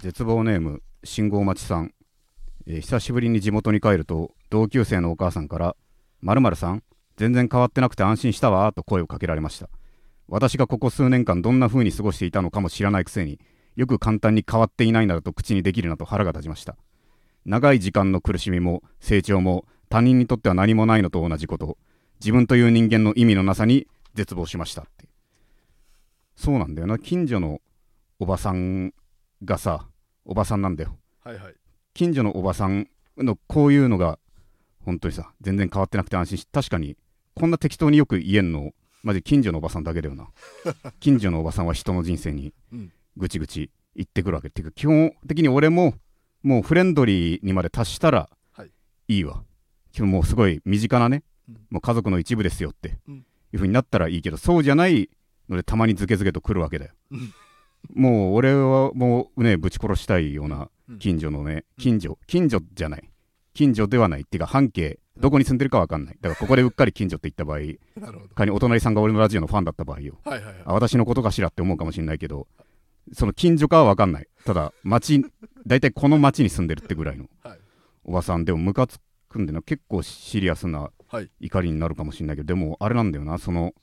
[0.00, 1.92] 絶望ネーム信号待ちさん、
[2.66, 5.76] えー久しぶりに地元に帰ると同級生のお母さんから
[6.22, 6.82] 「まるさん
[7.18, 9.68] 全然変わってなくて安心したわ」と声をかけられました。
[10.26, 13.40] 私がここ数年間どんな風に過ごしていたのかも知らないくせに
[13.76, 16.78] よく簡単に変わっていないなどと口にできるなと腹が立ちました。
[17.44, 21.76] 長い時間の苦しみも成長も他人にとっては何もないのと同じこと
[22.20, 25.10] 自分という人間の意味のなさに絶望しましたって。
[26.36, 26.98] そうなんだよな。
[26.98, 27.60] 近所の
[28.18, 28.94] おばさん
[29.44, 29.89] がさ
[30.30, 30.96] おばさんなんだよ。
[31.24, 31.54] はいはい。
[31.92, 32.86] 近所のおばさん
[33.18, 34.20] のこういうのが
[34.84, 36.96] 本当にさ全然変わってなくて安心し確かに
[37.34, 38.70] こんな適当によく言えんの
[39.02, 40.28] マジ近所のおばさんだけだよな。
[41.00, 42.92] 近所のおばさんは人の人生にうん。
[43.16, 45.94] ぐちぐち言ってくるわけっていうか基本的に俺も
[46.44, 48.70] もうフレンドリーにまで達したらはい。
[49.08, 49.42] いいわ。
[49.96, 51.54] 今日もうすごい身近なね、うん。
[51.70, 53.16] もう家族の一部ですよってうん。
[53.16, 53.20] い
[53.54, 55.10] う風になったらいいけどそうじゃない
[55.48, 56.92] のでたまにズケズケと来るわけだよ。
[57.10, 57.34] うん
[57.94, 63.08] もう俺はもうねぶち殺したいようなうん近所のね近所近所じゃない。
[63.52, 66.18] 近所ではないっていうか半径どこに住んでるかわかんない。
[66.20, 67.58] だからここでうっかり近所って言った場合
[68.34, 70.18] 仮にお隣さんが俺のラジオのファンだった場合よ。
[70.24, 70.62] はいはいはい。
[70.64, 72.46] あ私のことかしらって思うかもしれないけど
[73.12, 74.28] その近所かは分かんない。
[74.44, 75.24] ただ町
[75.66, 77.58] 大体この町に住んでるってぐらいのはい。
[78.04, 81.30] おばさんでもムカつくんでな結構シリアスなはい。
[81.40, 83.74] 怒りになるかもしれないけどでもあれなんだよなその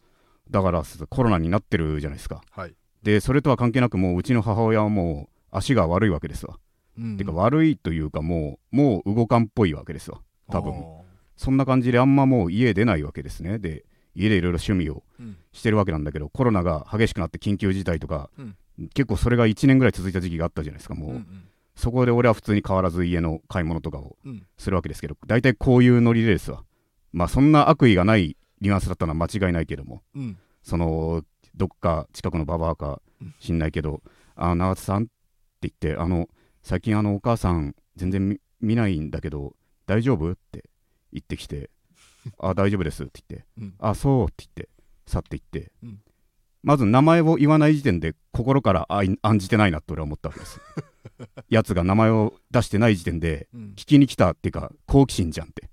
[0.49, 2.41] だからコロナになってるじゃないですか。
[2.51, 6.57] はいでそれとは関係なくもううちの母親はもう足が悪いわけですわ、
[6.97, 7.17] うん。
[7.17, 10.19] てか悪いというかもうもう動かんっぽいわけですわ。
[10.49, 10.83] 多分。
[11.35, 13.59] そんな感じであんまもう家出ないわけですね。
[13.59, 15.37] で家でいろいろ趣味をうん。
[15.53, 18.55] してるわけなんだけどコロナが激しくなって緊急事態とか、うん。
[18.93, 21.43] 結構それが1年ぐらい続いた時期があったじゃないですかもう、うんうん。
[21.75, 24.45] そこで俺は普通に変わらず家の買い物とかをうん。
[24.57, 26.63] するわけですけど大体こういうノリでですわ
[27.13, 30.01] まあそんな悪意がないニュアンスだったのは間違いないけども。
[30.15, 30.37] うん。
[30.63, 31.23] その
[31.57, 33.01] どっか近くのババアか
[33.39, 34.01] 知んないけど
[34.35, 35.11] 「あ長津さん」って
[35.61, 36.29] 言って「あの
[36.61, 39.55] 最近あのお母さん全然見見ないんだけど
[39.85, 40.69] 大丈夫?」って
[41.11, 41.69] 言ってきて
[42.39, 44.69] 「あ大丈夫です」って言ってうん「あそう」って言って
[45.07, 46.01] 去っていって、うん。
[46.63, 50.59] まず名前を言わない時点で心から案じてないなって俺は思ったわけです。
[51.49, 53.61] やつが名前を出してない時点でうん。
[53.77, 55.69] 聞きに来たっていうか好奇心じゃんって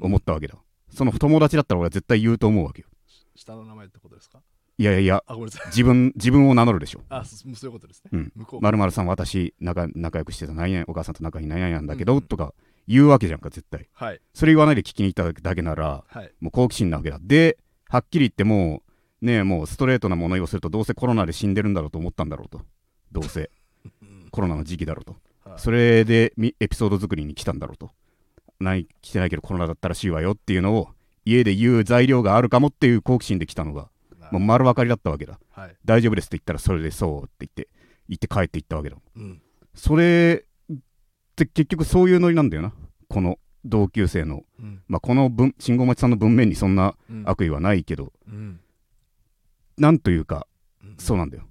[0.00, 0.56] 思ったわけだ、
[0.90, 2.88] その友達だったら俺は絶対言うと思うわけよ。
[3.34, 4.40] 下の名前ってことですか？
[4.78, 5.66] いやいやいやあごめんなさい。
[5.66, 7.00] 自分自分を名乗るでしょ。
[7.08, 8.10] あそそういうことですね。
[8.12, 8.32] うん。
[8.36, 12.18] 向こうまるまるさん私仲仲良くしてた何々お母さんと仲いい何々なんだけど、うん。
[12.18, 12.54] うんとか
[12.86, 13.88] 言うわけじゃんか絶対。
[13.92, 14.20] はい。
[14.32, 16.32] それ言わないで聞きに行っただけならはい。
[16.40, 17.18] もう好奇心なわけだ。
[17.20, 17.58] で
[17.88, 18.82] はっきり言っても
[19.20, 22.60] うねえもうストレートな物言いをするとどうせコロナで死んでるんだろうと思ったんだろうと。
[23.10, 23.50] どうせ。
[23.84, 25.16] う んコロナの時期だろうと。
[25.44, 25.58] はい。
[25.58, 27.90] それでみエピソード作りに来たんだろうと。
[28.60, 30.88] ない来てないけどコロナだったらしいわよっていうのを
[31.24, 33.88] 家で言う材料があるかもっていう好奇心で来たのがな
[34.32, 35.38] もう丸分かりだったわけだ。
[35.50, 35.76] はい。
[35.84, 37.68] 大丈夫ですって言ったらそれでそうって言って
[38.08, 39.42] 言って帰っていったわけだうん。
[39.74, 40.76] それっ
[41.36, 42.72] て結局そういうノリなんだよな。
[43.08, 44.82] この同級生の、うん。
[44.88, 47.22] まあ、この文信号待ちさんの文面にそんなうん。
[47.26, 48.60] 悪意はないけど、うん。
[49.76, 50.46] なんというか
[50.82, 50.96] うん。
[50.98, 51.44] そうなんだよ。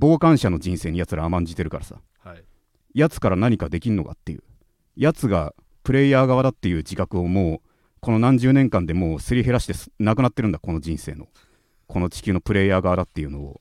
[0.00, 2.00] 傍観者の人生にやつら甘んじてるからさ。
[2.24, 2.44] はい。
[2.94, 4.42] やつから何かできんのかっていう。
[4.96, 7.68] やつがプレイヤー側だっていう自覚をもう
[8.00, 11.28] この何十年間でもうすり減らしてすなくなってるんだこの人生の
[11.92, 13.60] この地球のプレイヤー側だっていうのを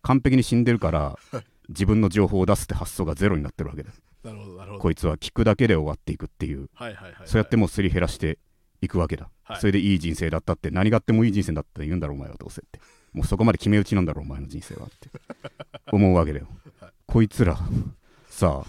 [0.00, 1.18] 完璧に死んでるから
[1.68, 3.90] 自分の情報を出すって発想がゼロになってるわけだ。
[4.24, 4.82] なるほどなるほど。
[4.82, 6.70] こいつは聞くだけで終わっていくっていう。
[6.72, 8.38] はいはいはいそうやってもうすり減らして
[8.80, 9.60] いくわけだ、はい。
[9.60, 10.70] それでいい人生だったって。
[10.70, 12.80] 何があってもいい人生だって言うんだろお前はどうせって。
[13.12, 15.10] もうそこまで決め打ちなんだろお前の人生はって。
[15.92, 16.48] 思うわけだよ、
[17.06, 17.58] こいつら。
[18.30, 18.66] さあ。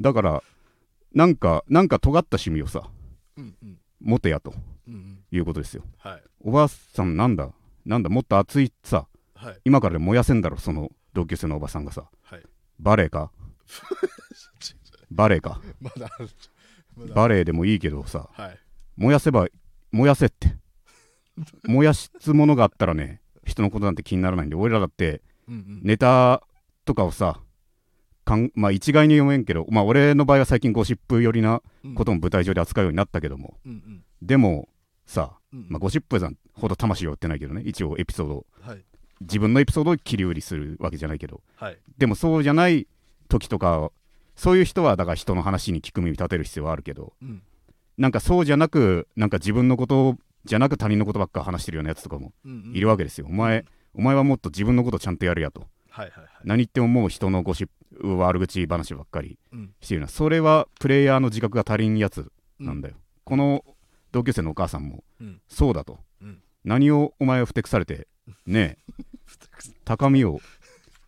[0.00, 0.42] だから
[1.14, 2.90] なんかなんか尖った趣味をさ
[3.36, 3.78] うんうん。
[4.00, 4.52] 持てやと
[4.88, 5.24] うんうん。
[5.30, 5.84] いうことですよ。
[5.98, 6.22] はい。
[6.40, 7.52] おばあさんなんだ？
[7.84, 9.60] なんだもっと熱いさはい。
[9.64, 12.04] 今からでも燃やせんだろその同級生のおばさんがさ。
[12.22, 12.42] はい。
[12.80, 13.30] バレエか？
[15.10, 15.60] バレエか？
[15.80, 15.90] ま
[16.96, 18.58] まバレエでもいいけどさはい。
[18.96, 19.46] 燃やせば
[19.92, 20.56] 燃やせって。
[21.64, 26.42] 燃やすものがあったらね人のことなんて気にならないんで俺らだってネタ
[26.84, 27.40] とかをさ
[28.24, 31.94] かんまあ一概に読めんけどまあ俺の場合は最近ゴシップ寄りなうん。
[31.94, 33.58] ことも舞台上で扱うようになったけども。
[33.66, 34.04] うんうん。
[34.22, 34.68] でも
[35.06, 37.62] さ、うんまあ、ゴシップさんほど魂を売ってないけどね。
[37.64, 38.84] 一応エピソードはい。
[39.20, 41.40] 自分のエピソードを切り売りするわけじゃないけど。
[41.56, 41.78] はい。
[41.98, 42.86] でもそうじゃない
[43.28, 43.90] 時とか
[44.34, 47.12] そういう人はだから人の話に聞く耳立てる必要はあるけど。
[47.22, 47.42] うん。
[47.96, 52.76] なんかそうじゃなくなんか自分のことじゃなく他人のことばっか話してるようなやつとかもうんうん。
[52.76, 53.64] いるわけですよ、お前
[53.94, 55.68] お前はもっと自分のことちゃんとやるやと。
[55.88, 56.30] はいはいはい。
[56.42, 57.68] 何言ってももう人のゴシッ
[58.00, 59.74] プ悪口話ばっかりうん。
[59.80, 60.08] してるな。
[60.08, 63.64] それはプレイヤーの自覚が足りんやつなんだよ、この
[64.14, 65.40] 同級生のお母さんもうん。
[65.48, 66.40] そうだと、うん。
[66.64, 68.06] 何をお前はふてくされて
[68.46, 68.92] ねえ
[69.84, 70.40] 高みを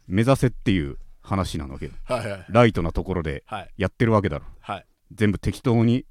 [0.08, 1.92] 目指せっていう話なわけよ。
[2.04, 2.46] はいはい。
[2.48, 3.70] ライトなところではい。
[3.76, 4.44] やってるわけだろ。
[4.60, 4.86] はい。
[5.12, 6.04] 全部適当に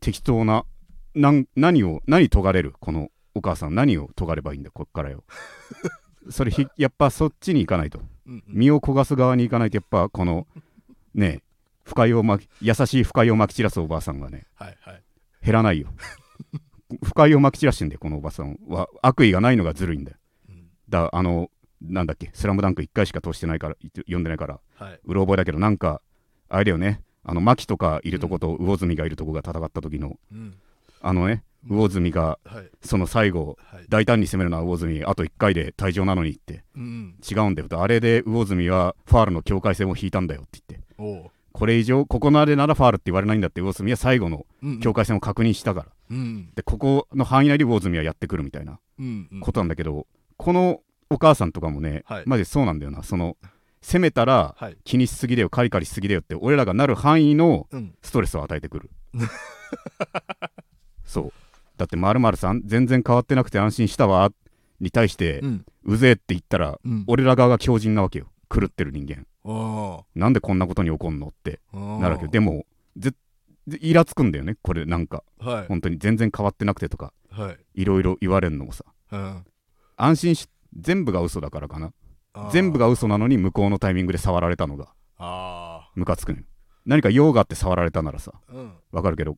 [0.00, 0.64] 適当な
[1.14, 2.74] 何を何尖れる？
[2.78, 4.70] このお母さん何を尖ればいいんだ？
[4.70, 5.24] こっからよ。
[6.30, 8.00] それひやっぱそっちに行かないと。
[8.26, 8.42] うんうん。
[8.48, 10.46] 身を焦がす側に行かないとやっぱこの
[11.14, 11.42] ね
[11.84, 15.02] 不快をまき優しい不快をまき散らすおばあさんがねはいはい。
[15.44, 15.88] 減らないよ
[17.02, 18.88] 不快をまき散らしてんだよこのおばさんは。
[19.02, 20.16] 悪意がないのがずるいんだよ。
[20.48, 20.66] うん。
[20.88, 21.50] だあの
[21.82, 24.60] なんだっけ「スラムダンク1回しか通してないからい読んでないから。
[24.76, 25.00] はい。
[25.04, 26.00] うろ覚えだけどなんか
[26.48, 27.02] あれだよね。
[27.24, 30.54] あの牧とかいるとこと魚住がいるとこが戦った時のうん。
[31.02, 32.70] あのね魚住がはい。
[32.82, 33.86] その最後はい。
[33.88, 36.64] 大胆に攻めるのは魚住あと1回で退場なのにって。
[36.76, 37.68] うん違うんだよ。
[37.68, 40.86] とあれで魚住はファールの境界線を引いたんだよって言って
[41.56, 45.86] これ以上ここまでならファールって言われないんだって魚住は最後のうん境界線を確認したから。
[46.10, 49.40] うんでここの範囲内で魚住はやってくるみたいなうんうん。
[49.40, 50.06] ことなんだけど
[50.36, 52.24] このお母さんとかもね、はい。
[52.26, 53.02] マジでそうなんだよな。
[53.02, 53.38] その
[53.80, 54.76] 攻めたらはい。
[54.84, 57.94] 気にしすぎだよカリカリしすぎだよって俺らがなる範囲のうん。
[58.02, 58.90] ストレスを与えてくる。
[61.06, 61.32] そう。
[61.78, 64.30] だってまるさん全然変わってなくて安心したわ
[64.80, 65.64] に対して、うん。
[65.84, 67.04] うぜえって言ったらうん。
[67.06, 69.26] 俺ら側が強靭なわけよ狂ってる人間。
[69.44, 71.98] おなんでこんなことに起こんのってー。
[71.98, 72.30] なるわけよ。
[72.30, 72.64] でも
[72.96, 73.12] ぜ
[73.66, 74.56] ぜイラつくんだよね。
[74.62, 75.22] これなんか。
[75.38, 75.66] はい。
[75.66, 77.12] 本当に全然変わってなくてとか。
[77.30, 77.82] はい。
[77.82, 78.84] いろいろ言われるのもさ。
[79.12, 79.44] うん。
[79.96, 80.48] 安心し
[80.78, 81.92] 全部が嘘だからかな。
[82.52, 84.88] 全部が嘘なのに向こうのタイミングで触られたのが。
[85.18, 86.44] あムカつくのよ。
[86.84, 88.32] 何か用があって触られたならさ。
[88.48, 88.72] あうん。
[88.92, 89.36] わかるけど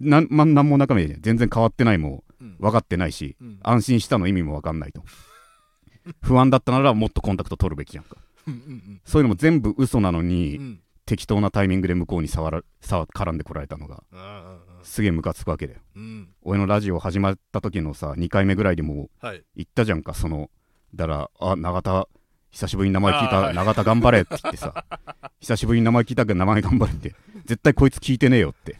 [0.00, 2.56] なん,、ま、なんも中身で全然変わってないもうん。
[2.58, 3.58] 分かってないしうん。
[3.62, 5.02] 安心したの意味も分かんないと。
[6.22, 8.16] 不安だったならもっとコンタクト取るべきじゃんか
[8.50, 10.80] うんうんそういうのも全部嘘なのうに、ん。
[11.06, 15.80] 適当なタイミングで向こうに触ら触絡んでこられたのがうんすげえムカつくわけだよ。
[15.96, 16.28] うん。
[16.42, 19.42] 俺のラジオ始まった時のさ2回目ぐらいでもうはい。
[19.56, 20.50] 言ったじゃんかその
[20.94, 22.08] だからあ永田
[22.52, 24.84] 久しぶりに名前聞いた永田頑張れって言ってさ
[25.40, 27.14] 久しぶりに名前聞いたけど名前頑張れって
[27.44, 28.78] 絶対こいつ聞いてねえよって。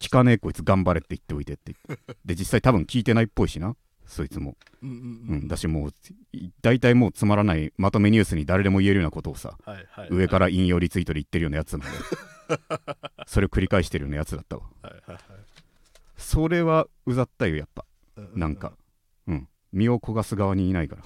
[0.00, 2.16] 聞かねえこいつ頑張れって言っておいてって言って。
[2.24, 4.96] で実際多分聞いてないっぽいしなそいつも、うんうう
[5.36, 5.38] ん。
[5.44, 5.92] ん、だしもう
[6.32, 11.84] い大体もうつまらないまとめニュースに誰でも言えるようなことをさはいはい上から引用リツイートで言ってるようなやつで。
[13.26, 14.62] それを繰り返してるようなやつだったわ。
[14.82, 15.20] はいはいはい。
[16.16, 17.84] それはうざったよやっぱ。
[18.16, 18.72] うなんか。
[19.26, 19.48] うん。
[19.72, 21.02] 身を焦がす側にいないから。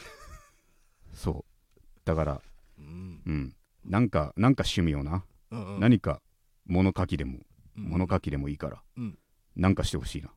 [1.15, 1.45] そ
[1.77, 1.81] う。
[2.05, 2.43] だから。
[2.79, 3.23] うん。
[3.25, 3.57] うん。
[3.85, 5.81] なんかなんか趣味をな、うんうん。
[5.81, 6.21] 何か
[6.67, 7.39] 物書きでも
[7.77, 7.85] うん。
[7.85, 9.19] 物書きでもいいから、うん。
[9.57, 10.31] なんかしてほしいな。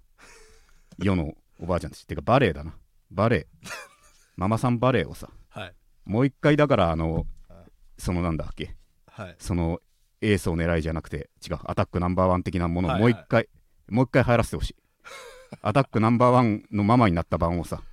[1.00, 2.04] 世のおばあちゃんたち。
[2.04, 2.76] ってかバレエだな。
[3.12, 3.48] バレエ
[4.38, 5.30] ママさんバレエをさ。
[5.50, 5.76] はい。
[6.06, 7.64] もう一回だからあのあ
[7.98, 8.76] そのなんだっけ。
[9.08, 9.36] はい。
[9.40, 9.80] その
[10.22, 13.50] エースを狙いじゃなくて違うアタックナンバーワン的なものをはいもう一回、
[13.90, 14.76] もう一回流行らせてほしい。
[15.62, 17.84] アタックナンバーワンのママになった版をさ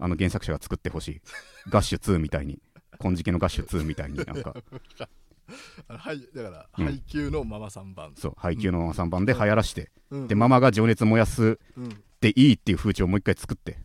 [0.00, 1.20] あの原作者が作ってほしい。
[1.68, 2.60] ガッシュ2みたいに。
[2.98, 4.54] 金色のガッシュ2みたいになんか。
[5.88, 6.84] はいだからうん。
[6.84, 8.14] 配給のママさん版。
[8.16, 10.28] そう配給のママさん版で流行らして、うん。
[10.28, 13.78] でママが情熱燃やすうんでいいっていう風潮をもう一回作って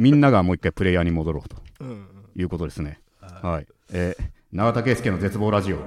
[0.00, 2.06] みんながもう一回プレイヤーに戻ろうとうんうん。
[2.36, 3.00] いうことですね。
[3.20, 3.66] ははい。
[3.92, 5.78] えー、永田圭介の絶望ラジオ。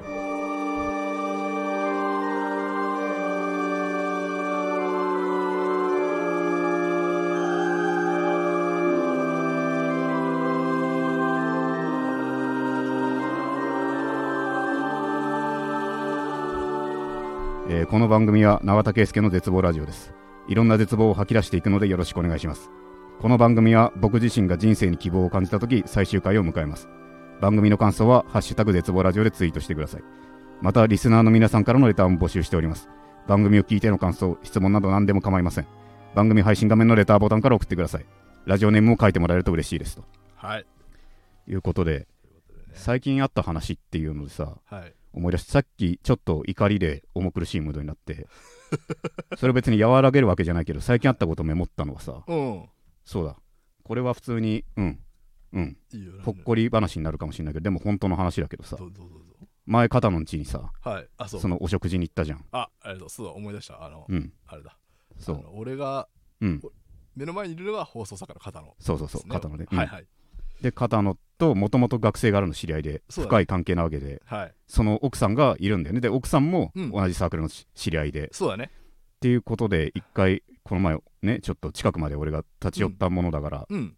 [17.70, 20.14] えーこの番組は永田圭介の絶望ラジオです
[20.52, 22.70] いろんな絶望を吐き出していくのでよろしくお願いします。
[23.22, 26.90] この番組は僕自身が人生に希望を感じた時最終回を迎えます。
[27.40, 30.04] 番組の感想は「ハッシュタグ絶望ラジオ」でツイートしてください。
[30.62, 32.90] またリスナーの皆さんからのレターも募集しております。
[33.30, 35.68] 番組を聞いての感想質問など何でも構いません。
[36.16, 38.06] 番組配信画面のレターボタンから送ってください。
[38.46, 40.04] ラジオネームを書いてもらえると嬉しいですと。
[40.36, 40.66] はい。
[41.48, 42.10] いうことで
[42.74, 44.94] 最近あった話っていうのでさはい。
[45.14, 48.28] 思い出してさっきちょっと怒りで重苦しいムードになって
[49.38, 52.70] それ別に和らげるわけじゃないけど最近あったことをメモったのはさうん。
[53.04, 53.36] そうだ。
[53.84, 55.00] これは普通にうん
[55.54, 55.78] うん。
[56.24, 58.78] ほっこり話になるかもしれないけどでも本当の話だけどさ
[59.66, 61.10] 前片野ん家にさはい。
[61.18, 61.42] あそう。
[61.42, 62.46] そのお食事に行ったじゃん。
[62.52, 63.10] あありがとう。
[63.10, 63.84] そうだ思い出した。
[63.84, 64.34] あのうん。
[64.48, 64.78] あれだ。
[65.18, 65.46] そう。
[65.54, 66.08] 俺が
[66.40, 66.62] うん。
[67.16, 69.40] 目の前にいるのが放送作家の方のそうそうそうで。
[69.40, 70.08] すねはいはい
[70.62, 73.30] で片野ともともと学生からの知り合いでそうだね。
[73.30, 74.54] 深い関係なわけではい。
[74.68, 76.02] その奥さんがいるんだよね。
[76.02, 76.92] で奥さんもうん。
[76.92, 78.70] 同じサークルのし知り合いで、っそうだね。
[79.20, 83.96] ていうことで一回この前ねちょっと近くまで俺が立ち寄ったものだからうん。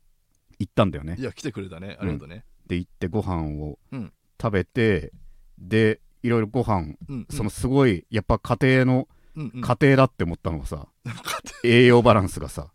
[0.59, 1.97] 行ったんだよね、いや来てくれたね。
[1.99, 2.45] ありがとうね。
[2.67, 4.13] で行ってご飯をうん。
[4.41, 5.11] 食べて、
[5.57, 9.61] でいろいろご飯うんそのすごいやっぱ家庭のうんうん。
[9.61, 10.87] 家庭だって思ったのがさ、
[11.65, 12.71] 栄養バランスがさ。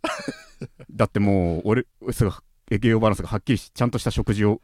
[0.91, 4.61] だってもう俺それが栄養バランスがはっきりしちゃんとした食事を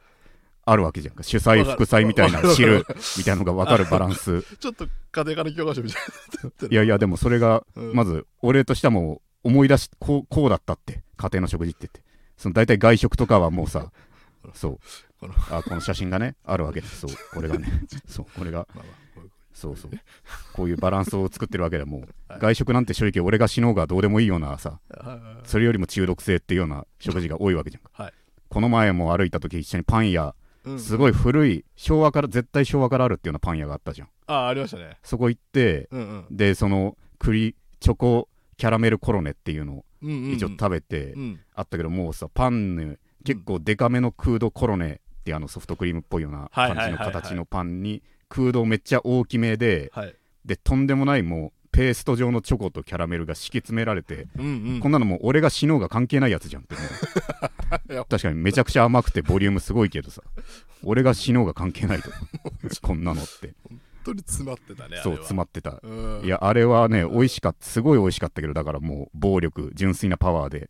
[0.66, 1.14] あるわけじゃん。
[1.14, 2.84] か主菜副菜みたいな汁
[3.18, 4.42] みたいなのが分かるバランス。
[4.58, 5.98] ちょっと家庭科の教科書みた
[6.66, 12.02] いいやいやでもそれがまず俺としてはもう思い出しこうこうだったって家庭の食事って言って。
[12.36, 13.92] その大体外食とかはもうさ
[14.54, 14.78] そう。
[15.20, 16.80] このあこの写真がねあるわけ。
[16.80, 17.68] ですそうこれがね。
[18.08, 18.66] そうこれが。
[18.74, 19.03] まあまあ
[19.54, 19.90] そうそう。
[20.52, 22.02] こういうバランスを作ってるわけでも
[22.40, 24.80] 外食なんて正直俺が死のうがどうでもいいようなさ
[25.44, 27.82] それよりも中毒性っていうような食事が多いわけじゃん。
[27.82, 28.12] か、はい。
[28.50, 30.34] この前も歩いた時一緒にパン屋
[30.64, 30.78] うん。
[30.80, 34.08] すごい古い昭和から絶対昭和からあるっていうようなパン屋があったじゃん。
[34.26, 34.98] あありましたね。
[35.02, 36.36] そこ行ってうんうん。
[36.36, 41.40] でその栗チョコキャラメルコロネっていうのを一応食べてうん。
[41.54, 46.74] あったけどもうさパンね結構デカめの空洞コロネっていうあのソフトクリームっぽいようなはい。
[46.74, 48.02] 感じの形のパンに
[48.34, 50.14] 空洞めっちゃ大きめではい。
[50.44, 54.80] でとんでもないもうペースト状のチョコとキャラメルが敷き詰められてうんうん。
[54.80, 56.74] こんなのもう俺が死のうが関係ないやつじゃんって
[58.08, 60.22] 確かにめちゃくちゃ甘くてボリュームすごいけどさ
[60.84, 62.10] 俺が死のうが関係ないと
[62.82, 63.54] こんなのって。
[63.68, 65.70] 本当に詰まってたねそう詰まってた。
[65.70, 66.24] まうん。
[66.26, 70.68] いやあれはね美味しかったすごい美味しかったけどだからもう暴力純粋なパワーで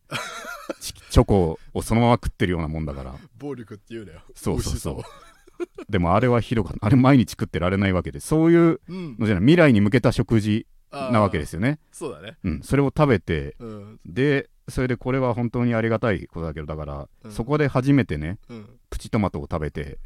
[0.80, 3.12] チチョコをそのまま食ってるようなもんだから。
[3.36, 4.20] 暴力っていうのよ。
[4.36, 5.02] そうそうそう
[5.88, 6.86] でもあれはひどかった。
[6.86, 8.20] あれ毎日食ってられないわけで。
[8.20, 11.78] そういうのじゃない未来に向けた食事なわけですよね。
[11.92, 12.36] そうだね。
[12.44, 12.62] うん。
[12.62, 14.00] それを食べてうん。
[14.06, 17.30] でそれでこれは本当にありがたいことだけどだから、うん。
[17.30, 18.66] そこで初めてねうん。
[18.90, 19.98] プチトマトを食べて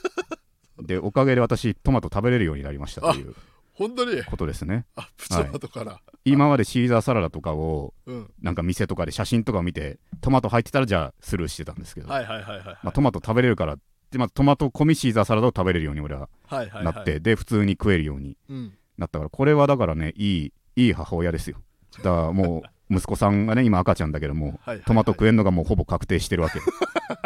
[0.82, 3.34] でおかげで私トマト食べれるようになりましたという
[3.72, 4.22] 本当に？
[4.24, 4.86] ことですね。
[4.96, 6.00] あプチトマトから。
[6.24, 8.30] 今までシーザーサラダとかをうん。
[8.40, 12.78] なんか店とかで写真とかを見てトマト入ってたらじゃあスルーしてたんですけど、はいはいはいはいはい。
[12.82, 13.76] まあ、トマト食べれるから
[14.16, 16.94] で、まあ、トマト込みシーザーサラダを食べれるように俺ははいはいはい。
[16.94, 18.72] なって、で普通に食えるようにうん。
[18.96, 21.58] なったからこれはだからねいいいい母親ですよ。
[21.98, 24.84] だからもう息子さんがね今赤ちゃんだけどもはいはいはい。
[24.86, 26.60] トマト食えんのがもうほぼ確定してるわけ。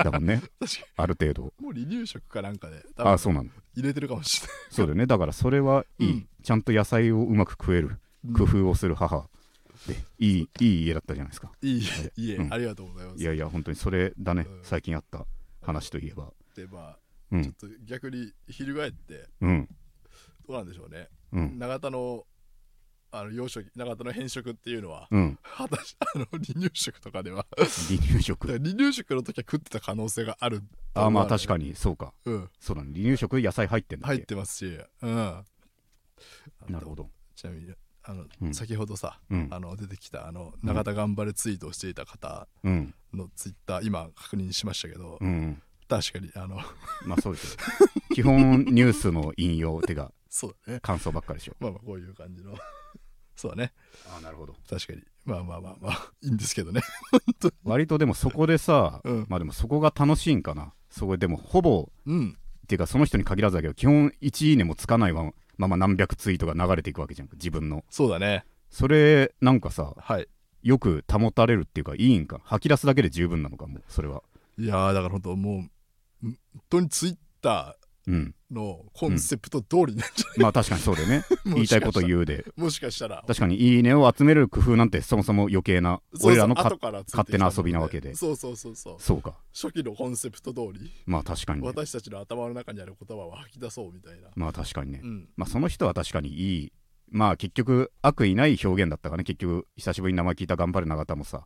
[0.02, 0.42] だもんね。
[0.96, 1.52] ある程度。
[1.60, 3.52] にもう離乳食かなんかであそうなんだ。
[3.76, 4.56] 入れてるかもしれない。
[4.70, 5.06] そうだよね。
[5.06, 6.28] だからそれはいい、うん。
[6.42, 7.98] ちゃんと野菜をうまく食える
[8.36, 9.28] 工夫をする母
[9.86, 11.52] でいいいい家だったじゃないですか。
[11.62, 11.82] いいい
[12.16, 13.22] いえ、うんありがとうございます。
[13.22, 14.58] いやいや本当にそれだね、うん。
[14.64, 15.26] 最近あった
[15.62, 16.98] 話といえばでまあ
[17.32, 17.42] うん。
[17.42, 19.68] ちょっと逆に翻ってうん。
[20.46, 21.58] どうなんでしょうね、うん。
[21.58, 22.24] 永田の
[23.12, 25.38] あの養殖永田の変色っていうのはうん。
[25.42, 27.66] 果たしあの離乳食とかでは離
[28.00, 28.46] 乳だ食。
[28.52, 30.62] 離乳食の時は食ってた可能性がある
[30.94, 32.12] あまあ確かに、にそうか。
[32.24, 32.92] うん、そうだね。
[32.92, 35.44] 離乳食野菜入ってんだっ入けってますし、うん、
[36.68, 37.10] なるほど。
[37.34, 38.54] ちなみにあの、うん。
[38.54, 39.48] 先ほどさうん。
[39.50, 42.94] あの出てきたあの永田頑張れツイートをしていた方うん。
[43.12, 46.56] のツイッター今確認しましたけど、うん確かにあの。
[47.04, 47.60] まあそうですよ
[48.14, 50.80] 基本ニュースの引用てか そうだね。
[50.80, 51.56] 感想ばっかりでしょ。
[51.60, 52.54] まあまあこういう感じの。
[53.36, 53.72] そうだね。
[54.16, 54.54] あなるほど。
[54.68, 55.02] 確かに。
[55.24, 56.80] まあまあまあまあいいんですけどね。
[57.64, 59.26] 割とでもそこでさ、うん。
[59.28, 60.72] まあでもそこが楽しいんかな。
[60.90, 62.36] そこでもほぼうん。
[62.64, 67.84] っていうかその人に限らずだけど基本1いいねもつかないままま何百ツイートが流れていくわけじゃん自分の。
[67.90, 68.44] そうだね。
[68.70, 70.28] それなんかさはい。
[70.62, 72.40] よく保たれるっていうかいいんか？
[72.44, 74.22] 吐き出すだけで十分なのかもうそれは。
[74.58, 75.70] いやーだから本当もうん
[76.22, 76.36] 本
[76.68, 78.34] 当にツイッタうん。
[78.50, 81.22] ーのコンセプト通りなんじまあ確かにそうでね。
[81.44, 82.44] ゃない言いたいこと言うで。
[82.56, 83.22] うもしかしたら。
[83.26, 86.76] 確かにいいねを集める工夫なんてそもそも余計な俺らの勝
[87.30, 88.14] 手な遊びなわけで。
[88.14, 88.96] そうそうそうそう。
[88.98, 89.34] そうか。
[89.54, 90.90] 初期のコンセプト通り？
[91.06, 91.68] まあ確かにね。
[91.68, 94.28] 私たちの頭の中にある言葉を吐き出そうみたいな。
[94.34, 95.02] まあ確かにね。
[95.04, 95.28] うん。
[95.36, 96.72] まあその人は確かにいい。
[97.10, 99.24] まあ結局悪意ない表現だったかね。
[99.24, 101.44] 結局久しぶりに名前聞いた頑張る永田もさ。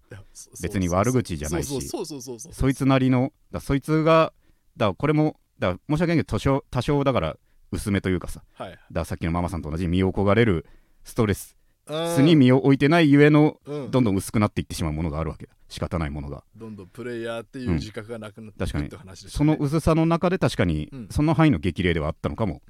[0.63, 1.69] 別に悪口じゃないし。
[1.69, 2.53] そうそうそうそうそう。
[2.55, 4.33] そいつなりのだそいつが
[4.77, 7.37] だからこれもだから申し訳ないけど多少多少だから
[7.73, 8.43] 薄めというかさ。
[8.55, 10.67] はいだからさっきのママさんと同じ身を焦がれる
[11.05, 12.15] ストレスあー。
[12.17, 13.91] スに身を置いてないゆえのうん。
[13.91, 15.47] どんどん薄くなっていってしまうものがあるわけ。
[15.47, 16.45] だ仕方ないものが。
[16.57, 21.09] どんどんプレイヤーっていう自覚がなくなってい確かにくって話でしたそねの薄さの中で確かにうん。
[21.11, 22.63] その範囲の激励ではあったのかも。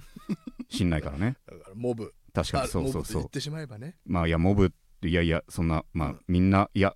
[0.70, 1.36] しんないからね。
[1.46, 2.14] だからモブ。
[2.32, 3.00] 確かにあそうそうそう。
[3.00, 3.96] モブと言ってしまえばね。
[4.06, 6.20] まあいやモブいやいやそんなまあうん。
[6.28, 6.94] みんないや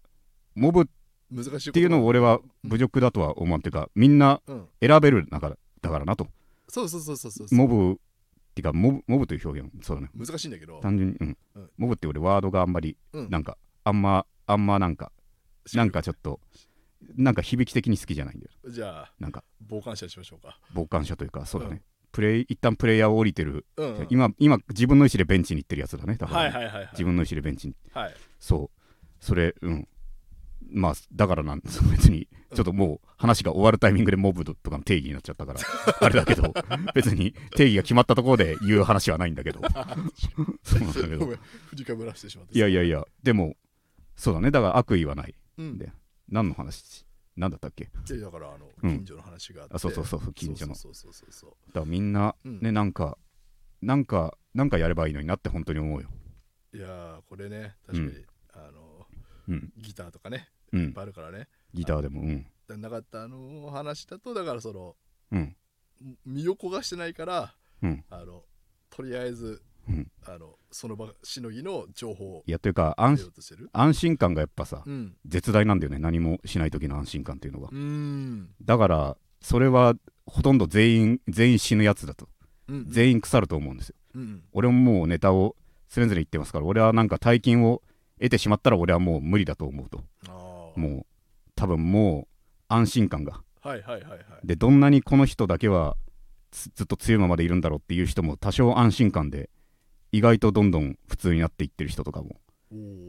[0.54, 0.84] モブっ
[1.30, 4.68] 難しいていうのを俺はうん侮辱だとは思うっていうかみんなうん。
[4.80, 5.50] 選べる中
[5.82, 6.26] だからなと。
[6.68, 7.96] そうそうそうそうそうモブっ
[8.54, 9.70] ていうかモブモブという表現。
[9.82, 10.10] そうだね。
[10.14, 10.80] 難しいんだけど。
[10.80, 11.36] 単純に、うん。
[11.54, 11.70] うん。
[11.76, 13.30] モブって俺ワードがあんまりうん。
[13.30, 15.12] なんかあんまあんまなんか
[15.74, 16.40] なんかちょっと
[17.16, 18.52] なんか響き的に好きじゃないんだよ。
[18.70, 19.44] じゃあなんか。
[19.68, 20.58] 傍観者にしましょうか。
[20.74, 21.82] 傍観者というかそうだね、うん。
[22.10, 23.66] プレイ一旦プレイヤーを降りてる、
[24.08, 26.88] 今今自分の意思でベンチに行ってるやつだねだから。
[26.92, 27.74] 自分の意思でベンチに。
[27.92, 28.14] はい。
[28.40, 29.24] そう。
[29.24, 29.88] それうん
[30.70, 35.60] まあだからなんそう 別にちょっともう話が終わるタイミングでモブとかの定義になっちゃったから
[36.00, 36.52] あれだけど
[36.94, 39.60] 別に定義が決まったところで言う話はないんだけど。
[40.62, 41.32] そうなんだけど。
[42.52, 43.56] いやいやいやでも
[44.16, 44.50] そうだね。
[44.50, 45.34] だから悪意はない。
[45.58, 45.78] うん。
[45.78, 45.92] で
[46.28, 47.06] 何の話？
[47.36, 47.88] 何だったっけ？
[48.06, 48.96] でだからあのうん。
[48.98, 50.74] 近所の話があって、あそうそうそうそう近所の。
[50.74, 52.60] そうそうそうそうだからみんなうん。
[52.60, 53.16] ね、なんか
[53.80, 56.10] なんかなんかやればいいのになって本当に思うよ。
[56.74, 59.06] いやーこれね確かに、あの
[59.48, 59.72] うん。
[59.76, 60.80] ギターとかねうん。
[60.84, 61.48] いっぱいあるからね。
[61.74, 62.46] ギターでもうん。
[62.68, 64.96] でなかったあの話だとだからその
[65.32, 65.56] うん。
[66.24, 68.04] 身を焦がしてないからうん。
[68.10, 68.42] あの
[68.90, 70.10] とりあえずうん。
[70.26, 73.70] あのその場しのぎの情報をいやというか得安ようとしてる。
[73.72, 75.16] 安心感がやっぱさうん。
[75.26, 75.98] 絶大なんだよね。
[75.98, 77.68] 何もしない時の安心感っていうのが。
[77.70, 78.50] うーん。
[78.62, 79.94] だからそれは
[80.26, 82.28] ほとんど全員全員死ぬやつだと。
[82.68, 83.94] うん全員腐ると思うんですよ。
[84.14, 85.56] うん俺ももうネタを
[85.88, 87.80] それぞれ言ってますから俺はなんか大金を
[88.20, 90.04] 得てしまったら俺はもう無理だと思うと。
[90.28, 90.47] あー
[90.78, 91.06] もう
[91.54, 92.34] 多分もう
[92.68, 93.42] 安心感が。
[93.60, 94.20] はいはいはいはい。
[94.44, 95.96] でどんなにこの人だけは
[96.50, 99.50] つずっと強いままでいるんだろうっていう人も多少安心感で
[100.12, 102.36] 意外とどんどん普通になっていってる人とかも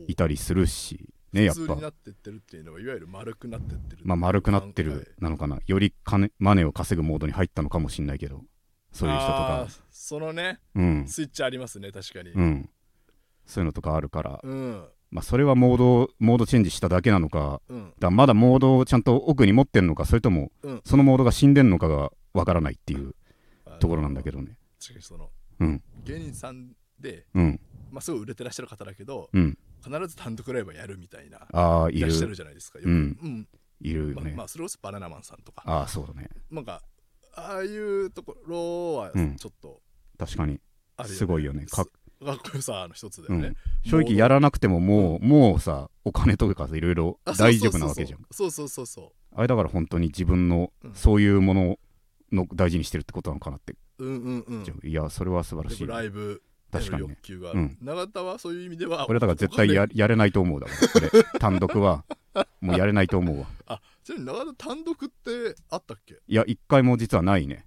[0.07, 1.61] いたりするしねやっぱ。
[1.61, 5.59] 普通になってってるっていうのはいわゆる丸くなってってるまあ丸くなってはいるなのかな。
[5.65, 8.41] より金マネを稼ぐモードに入ったのかもしんないけど
[8.91, 9.67] そういう人とか。
[9.91, 11.07] そのねうん。
[11.07, 12.31] スイッチありますね確かに。
[12.31, 12.69] うん。
[13.45, 14.39] そういうのとかあるから。
[14.43, 17.93] うんまあそれはモードモードチェンジしただけなのかうん。
[17.99, 20.81] だまだモードをちゃんと奥に持ってんのかそれともうん。
[20.85, 23.15] そのモードが死んでんのかがわからないっていう
[23.79, 24.57] ところなんだけどね。
[24.79, 25.81] 確かにそのうん。
[26.03, 27.59] 芸人さんでうん。
[27.91, 29.57] まあすごい売れてらっしゃる方だけどうん。
[29.83, 32.79] 必ず単独ライブをやるみたいなああいいらっしゃるるじゃないですか。
[32.79, 32.89] いる
[33.81, 34.13] よね。
[34.13, 35.63] まあまあそれこそバナナマンさんとか。
[35.65, 36.29] ああそうだね。
[36.51, 36.81] なんか
[37.35, 39.35] ああいうところはうん。
[39.37, 39.81] ちょっと
[40.17, 40.59] 確かに。
[41.05, 41.65] すごいよね。
[41.65, 41.85] か
[42.19, 43.47] かかっこよさの一つだよね。
[43.47, 43.55] うん。
[43.89, 48.19] 正直やらなくてももうもうさお金とかさいろいろ大丈夫なわけじゃん。
[48.31, 50.93] そうそうそうそあれだから本当に自分のうん。
[50.93, 51.79] そういうもの
[52.31, 53.75] の大事にしてるってことなのかなって。
[53.99, 54.63] ううんうん。
[54.83, 57.09] うんいやそれは素晴らしいライブ確かにね。
[57.09, 57.59] 欲求がある。
[57.59, 57.77] うん。
[57.81, 61.09] 永田はそういう意味では俺だから絶対ややれないと思うだろこれ。
[61.39, 62.05] 単独は。
[62.61, 63.47] もうやれないと思うわ。
[63.65, 66.21] あちなみに永田単独ってあったっけ？
[66.27, 67.65] いや一回も実はないね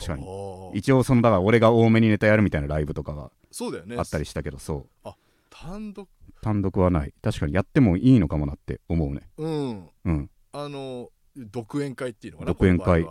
[0.00, 0.26] 確かに。
[0.74, 3.96] 一応そのだから俺が多めにネタやるみたいなライブとかがそうだよね。
[3.96, 5.10] あったりしたけどそう。
[5.50, 6.08] 単独？
[6.42, 7.14] 単独はない。
[7.22, 9.22] 確かにやってもいいのかもなって思うね。
[9.38, 9.88] うん。
[10.04, 10.30] うん。
[10.52, 13.06] あの独演会っていうのかな独演会。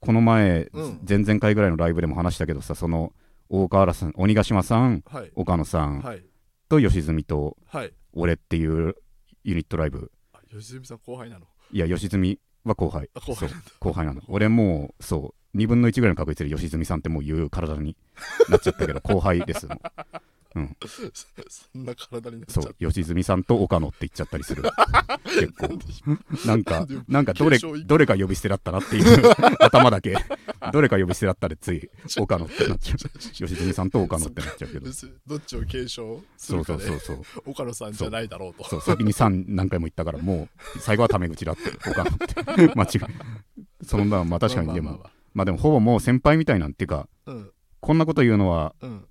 [0.00, 1.00] この前、うん。
[1.08, 3.12] 前々回ぐらいのライブでも話したけどさその
[3.48, 5.32] 大河原さん鬼ヶ島さんはい。
[5.34, 6.22] 岡野さんはい。
[6.68, 7.92] と吉住とはい。
[8.12, 8.94] 俺っていう
[9.44, 10.12] ユニットライブ。
[10.32, 11.46] あ吉住さん後輩なの？
[11.72, 13.08] いや吉住は後輩。
[13.14, 13.48] あ後輩
[13.80, 14.20] 後輩なの。
[14.28, 17.96] 俺もうそう2分の1ぐらいの確率で吉住さんってもう言う体に
[18.48, 19.66] なっちゃったけど 後輩です
[20.54, 20.88] もう
[21.48, 24.62] そんな体になっちゃっそう吉住さんと岡野って言っちゃったりする。
[25.24, 25.68] 結構。
[25.68, 29.34] たなんかなんかどれどれか呼び捨てだったなっていう。
[29.60, 30.16] 頭だけ。
[30.72, 33.18] どれか呼び捨てだったらつい岡野ってなっちゃう。
[33.18, 34.90] 吉住さんと岡野ってなっちゃうけど。
[35.26, 38.68] どっちを継承すそうるかでそうそうそう岡野さんじゃないだろうと。
[38.68, 42.74] そう先に3何回も言ったからもう最後はタメ口だって岡野って。
[42.74, 47.50] 間違いそんなまあ確かにでもまあままあでもほぼもう先輩みたいなんていうかあまあうん。
[47.80, 49.04] こんなこと言うのはうん。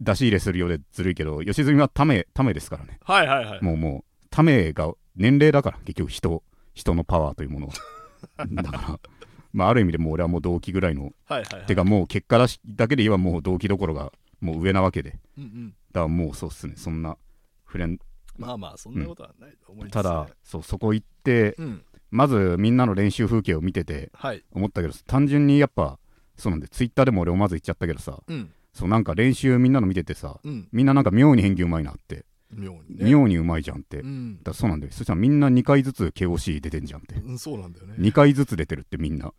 [0.00, 2.98] 出し入れするようでずるいけど吉住はためためですからね。
[3.04, 3.62] はいはいはい。
[3.62, 7.66] もうもうためが年齢だから結局人人のパワーというもの。
[7.66, 9.00] はだから
[9.52, 11.66] まあある意味でもう俺はもう同期ぐらいのはいはいはい。
[11.66, 15.18] てかもう結果だしだけで言えばもう同期どころがもう上なわけで。
[15.36, 15.68] うんうん。
[15.92, 16.74] だからもうそうっすね。
[16.76, 17.18] そんな
[17.64, 17.98] フレン
[18.38, 24.44] まあまあそんなことはないと思いますただそうそこ行ってうんまずみんなの練習風景を見ててはい。
[24.52, 25.98] 思ったけど単純にやっぱ
[26.36, 28.52] そうなんでツイッターでも俺思わず言っちゃったけどさうん。
[28.72, 30.68] そうなんか練習みんなの見ててさうん。
[30.72, 32.24] みんななんか妙に演技うまいなって。
[32.52, 33.10] 妙にね。
[33.10, 34.00] 妙にうまいじゃんって。
[34.00, 34.40] うん。
[34.44, 34.92] らそうなんだよ。
[34.92, 37.14] そしたらみんな2回ずつ KOC 出てんじゃんって。
[37.16, 37.94] うんそうなんだよね。
[37.98, 39.32] 2回ずつ出てるってみんな。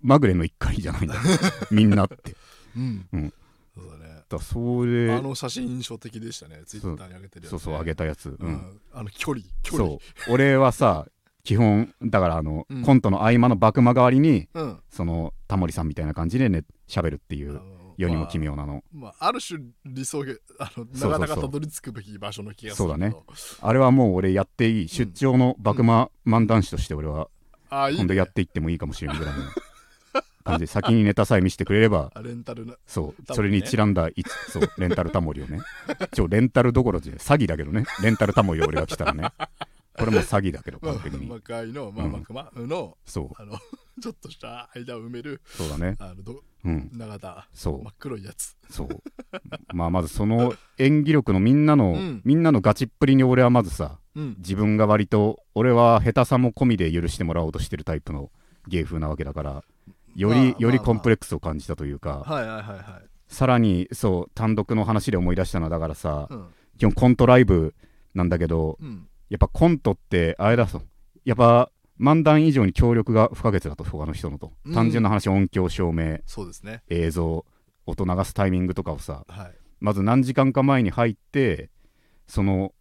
[0.00, 1.14] まぐれの1回じゃないんだ
[1.72, 2.36] みんなって。
[2.76, 3.06] うん。
[3.12, 3.32] うん。
[3.74, 4.04] そうだね。
[4.30, 6.62] らそれあの写真印象的でしたね。
[6.64, 7.56] ツイッターに上げてるやつね。
[7.56, 8.30] そうそう上げたやつ。
[8.30, 8.80] ううんん。
[8.92, 9.88] あの距離距離。
[9.88, 10.32] そう。
[10.32, 11.06] 俺はさ
[11.44, 12.82] 基本だからあの、うん。
[12.82, 14.80] コントの合間の幕間代わりにうん。
[14.90, 17.60] そのタモリさんみたいな感じでね喋るっていう
[17.96, 23.12] 世にも奇妙なの、まあ、ある種理想げあのそうそうなかなかたどり着くべき場所の気がするそうだね。
[23.12, 23.24] けど
[23.60, 27.28] あれはもう俺やっていい出張の幕間漫談師として俺は
[27.70, 29.42] あいい、ね、今度やっていってもいいかもしれないぐらいの
[30.44, 32.74] 感じで先にネタさえ見せてくれればあレンタルな。
[32.86, 33.34] そう、タモリね。
[33.34, 35.60] それにちらんだいつそうレンタルタモリをね。
[36.12, 37.84] ちょレンタルどころじゃ詐欺だけどね。
[38.02, 39.30] レンタルタモリを俺が来たらね
[39.96, 41.26] これも詐欺だけど完璧に。
[41.26, 43.58] 魔界の、まあ、うん幕間の、そうあの
[44.00, 48.88] ちょっとした間を埋めるそうだねあのどうん長田そう真っ黒いやつそう
[49.72, 53.98] まあまずその演技力のみんなの、みんなのガチっぷりに俺はまずさ
[54.38, 58.30] 自分が割と俺は下手さも込みで許してもらおうとしてるタイプの
[58.68, 59.64] 芸風なわけだから
[60.16, 66.28] より、よりコンプレックスを感じたというか、はいはいはいはいさらにそう単独の話で思い出したのはだからさ、
[66.78, 67.74] 基本コントライブ
[68.14, 68.78] なんだけど
[69.30, 70.82] やっぱコントってあれだそう
[71.24, 74.74] やっぱ漫談以上に協力が不可欠だと他の人のと、うん。
[74.74, 76.82] 単純な話音響照明そうですね。
[76.88, 77.44] 映像
[77.86, 79.54] 音流すタイミングとかをさはい。
[79.80, 81.70] まず何時間か前に入って
[82.26, 82.72] その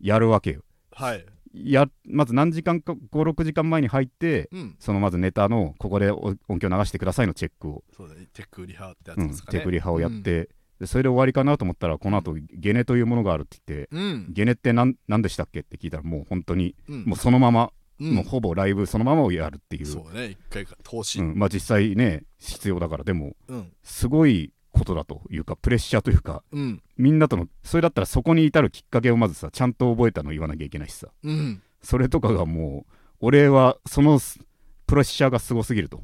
[0.00, 0.62] やるわけよ。
[0.92, 1.26] はい。
[1.52, 4.76] やまず何時間か56時間前に入ってうん。
[4.78, 8.26] そのまずネタのここでお音響流してくださいのチェックを、そうだね。
[8.32, 10.48] テクリハってやうんつですかね、テクリハをやって、
[10.80, 14.02] でそれで終わりかなと思ったらこの後ゲネというものがあるって言ってうん。
[14.02, 17.04] うんゲネって何何でしたっけって聞いたらもう本当にうん。
[17.04, 18.14] もうそのまま、うん。
[18.14, 19.86] もうほぼライブそのままをやるっていう。
[19.86, 21.20] そうね一回か投資。
[21.20, 21.38] うん。
[21.38, 23.72] まあ実際ね必要だからでもうん。
[23.82, 26.82] すごいことだというかプレッシャーというかうん。
[26.96, 31.08] みんなとのそれだったらそこに至るきっかけをまずさちゃんと覚えたのを言わなきゃいけないしさ。
[31.22, 31.62] うん。
[31.82, 34.40] それとかがもう俺はそのす
[34.86, 36.02] プレッシャーがすごすぎると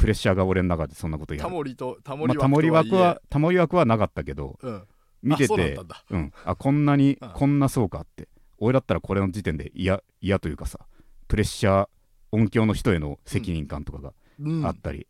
[0.00, 1.44] プレッシャーが俺の中でそんなことやる。
[1.44, 4.82] タモリとタモリまあタモリ枠ははタモリ枠はなかったけどうん。
[5.22, 6.02] 見ててたんだ。
[6.08, 7.28] うん、あこんなにうん。
[7.28, 8.28] こんなそうかって。
[8.56, 10.80] 俺だったらこれの時点で嫌嫌というかさ
[11.28, 11.88] プレッシャー
[12.32, 14.64] 音響の人への責任感とかがうん。
[14.66, 15.06] あったり、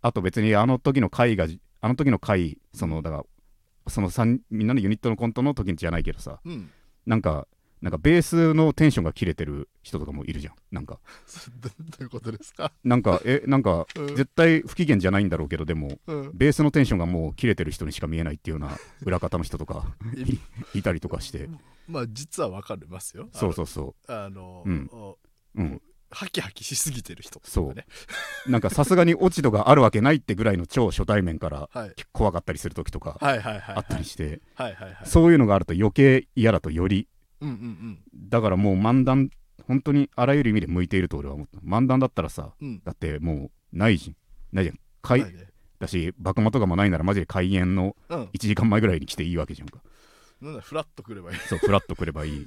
[0.00, 1.46] あと別にあの時の回が
[1.82, 3.24] あの時の回そのだから
[3.88, 6.70] その三みんなのユニットのコントの時じゃないけどさうん。
[7.04, 7.46] なんか
[7.82, 10.54] なんかベースのテンションが切れてる人とかもいるじゃん。
[10.70, 10.98] なんか。
[11.60, 12.72] ど どういうことですか？
[12.84, 14.06] なんかえなんかうん。
[14.08, 16.30] 絶対不機嫌じゃないんだろうけどでもうん。
[16.34, 20.38] ベースのテンションがもう切れてる人にしか見えないっていうような裏方の人とかい
[20.78, 21.48] いたりとかして。
[21.88, 23.28] まあ実はわかりますよ。
[23.32, 24.88] そうそうそあのうん。
[24.92, 25.12] お
[25.54, 25.82] ううん。
[26.12, 27.74] ハキハキしすぎてる人そう。
[27.74, 27.86] ね
[28.48, 31.94] なんかさすがに落ち度があるわけないってぐらいの超初対面からはい。
[32.12, 34.40] 怖かったりする時とかあったりして。
[34.54, 35.06] はいはいはい。
[35.06, 37.06] そういうのがあると余計嫌だとより
[37.40, 37.98] うんうん
[38.28, 39.30] だからもう漫談
[39.66, 41.58] 本当にあらゆる意味で向いていると俺は思った。
[41.60, 42.68] 漫談だったらさうん。
[42.68, 44.16] うんだってもうないじゃん。
[44.56, 44.78] ないじゃん。
[45.02, 45.46] 開ないね。
[45.78, 48.22] だし爆魔とかもないならマジで開演のうん。
[48.24, 49.80] 1時間前ぐらいに来ていいわけじゃんか。
[50.40, 51.38] なんだフラッとくればいい。
[51.38, 52.46] そうフラッと来ればいい。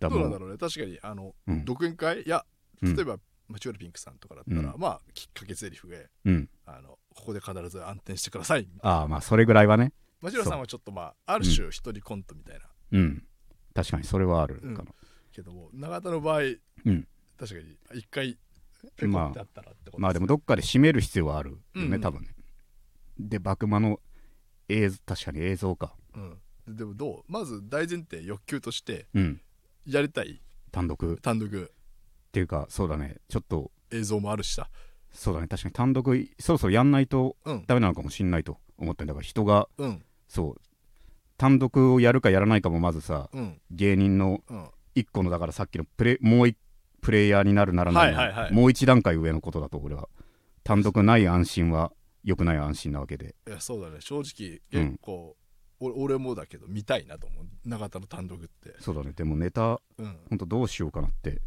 [0.00, 0.58] だ どうなんだろうね。
[0.58, 1.64] 確かにあのうん。
[1.64, 2.22] 独演会？
[2.22, 2.44] いや
[2.82, 2.96] うん。
[2.96, 6.48] 例えばマチュアルピンクさんとかだったらうまあきっかけ台詞でうん。
[6.66, 8.68] あのここで必ず暗転してください。
[8.82, 9.92] ああまあそれぐらいはね。
[10.20, 12.66] マチュラさんはちょっとまあある種一人コントみたいな。
[12.92, 13.24] うん
[13.74, 14.84] 確かにそれはあるかな、
[15.32, 17.06] けども永田の場合うん。
[17.38, 18.38] 確かに一回
[18.96, 22.00] ペコってあったらってことまあでもどっかで締める必要はあるよね、うんうん。
[22.00, 22.28] 多分ね。
[23.18, 24.00] で爆魔の
[24.68, 25.94] 映像確かに映像か。
[26.14, 26.76] うん。
[26.76, 29.40] でもどうまず大前提欲求としてうん。
[29.86, 30.40] やりたい。
[30.70, 31.14] 単独。
[31.14, 31.72] っ単独。
[32.32, 33.16] ていうかそうだね。
[33.28, 33.70] ちょっと。
[33.90, 34.68] 映像もあるしさ。
[35.12, 35.48] そうだね。
[35.48, 37.64] 確かに単独そろそろやんないとうん。
[37.66, 40.04] ダメなのかもしんないと思ってんだから人がうん。
[40.28, 40.60] そう
[41.44, 43.60] 単独をやるかやらないかもまずさうん。
[43.70, 44.68] 芸人のうん。
[44.94, 46.56] 一個のだからさっきのプレもう一
[47.02, 48.18] プレイヤーになるならないの。
[48.18, 48.52] はいはいはい。
[48.52, 50.08] もう一段階上のことだと俺は。
[50.62, 53.34] 単独ない安心は良くない安心なわけで。
[53.46, 53.96] いやそうだね。
[54.00, 55.36] 正直うん結構、
[55.80, 57.44] 俺俺もだけど見たいなと思う。
[57.66, 58.74] 永田の単独って。
[58.80, 59.12] そうだね。
[59.12, 60.16] でもネタうん。
[60.30, 61.42] ほんとどうしようかなって。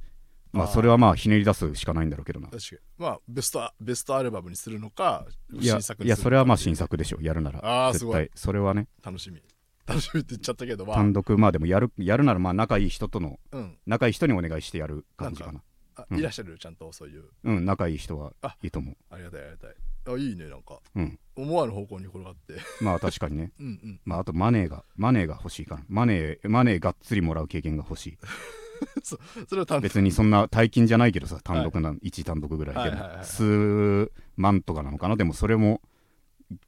[0.51, 0.71] まああー。
[0.73, 2.49] それはまあひねり出すしかないんだろうけどな。
[2.49, 2.79] 確かに。
[2.99, 7.17] まあベストベストアルバムにするのかいや新作にするのかいやそれはまあ新作でしょ。
[7.21, 7.60] やるなら。
[7.60, 8.15] 絶あーすごい。
[8.15, 8.31] 対。
[8.36, 8.88] それはね。
[9.03, 9.41] 楽しみ
[9.88, 10.95] 楽しみって言っちゃったけどまあ。
[10.97, 13.78] 単独まあでもやるやるならまあ仲いい人とのうん。
[13.86, 15.62] 仲いい人にお願いしてやる感じかな。
[15.95, 16.19] あ、うん。
[16.19, 16.58] いらっしゃる？
[16.60, 17.23] ちゃんとそういう。
[17.43, 18.95] うん仲いい人はあいいと思う。
[19.10, 19.76] ありがたいありがたい。
[20.10, 20.80] あいいねなんか。
[20.95, 21.19] うん。
[21.36, 22.56] 思わぬ方向に転がって。
[22.82, 23.52] まあ確かにね。
[23.60, 24.00] うんうん。
[24.06, 28.17] まああとマネーがマネーが欲しいかなマネーマネーがっつりもらう経験が欲しい。
[29.04, 29.17] そ
[29.56, 33.26] れは別にそんな大金じゃないけどさ単独な、一単独ぐらいでも、はいはいはいはい。
[33.26, 35.15] 数万とかなのかな？
[35.15, 35.82] でもそれも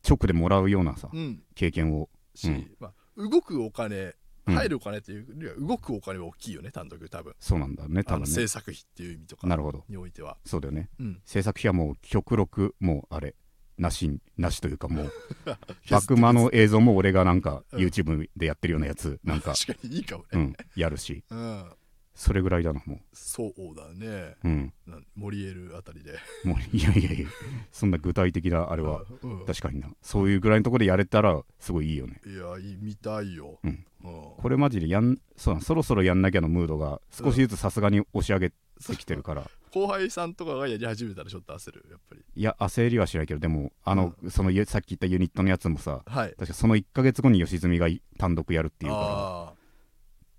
[0.08, 1.44] 直でもらうようなさうん。
[1.54, 2.10] 経験を。
[2.34, 2.72] し、うん。
[2.80, 4.16] まあ、動くお金
[4.48, 4.56] うん。
[4.56, 7.36] 入るお金っていうよりは動くお金は大きいよね単独多分。
[7.40, 8.28] そうなんだね多分ね。
[8.28, 9.84] 制作費っていう意味とかなるほど。
[9.88, 10.38] においては。
[10.46, 10.90] そうだよね。
[11.00, 11.22] うん。
[11.26, 13.36] 制作費はもう極力もうあれ
[13.78, 17.80] なしなしというかもう削って爆魔の映像も俺がなんかうん。
[17.80, 20.30] YouTube でやってるようなやつなんか、確かにいいかもね。
[20.34, 21.24] うん、やるし。
[21.30, 21.72] うん、
[22.20, 24.36] それぐらいだなもそうだね。
[24.44, 24.74] ううん。
[24.86, 26.20] なんモリエルあたりで。
[26.44, 27.30] もういやいやいや
[27.72, 29.46] そんな具体的なあれはうん。
[29.46, 29.88] 確かにな。
[30.02, 32.20] そういうぐらいのところでやれたらすごいいいよね。
[32.26, 32.44] いや
[32.82, 33.86] 見たいよ、うん。
[34.04, 34.14] うん。
[34.38, 38.56] これマジでやんそうだそろそろやんなきゃのムードが少しずつさすがに押し上げて
[38.98, 42.22] きてるから、後輩さんとかがやり始めたらちょっと焦るやっぱり。
[42.36, 46.32] いや焦りはしないけどでもあの、そのゆさっき言ったユニットのやつもさはい。
[46.32, 49.04] 確かその1ヶ月後に吉住がい単独やるっていうから。
[49.04, 49.54] だか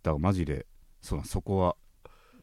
[0.04, 0.66] あらマジで
[1.00, 1.76] そうだそこは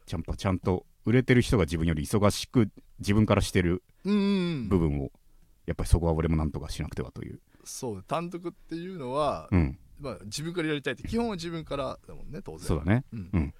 [0.06, 2.68] ちゃんとちゃんと売れてる人が自分より忙しく
[2.98, 5.10] 自分からしてる部分を
[5.66, 12.66] やっぱりそこは俺もなんとかしなくてはという、そう単独っていうのは、うん、まあ、自分からやりたいって基本は自分からだもんね当然。
[12.66, 13.04] そうだね。
[13.12, 13.30] うん。
[13.32, 13.54] うん。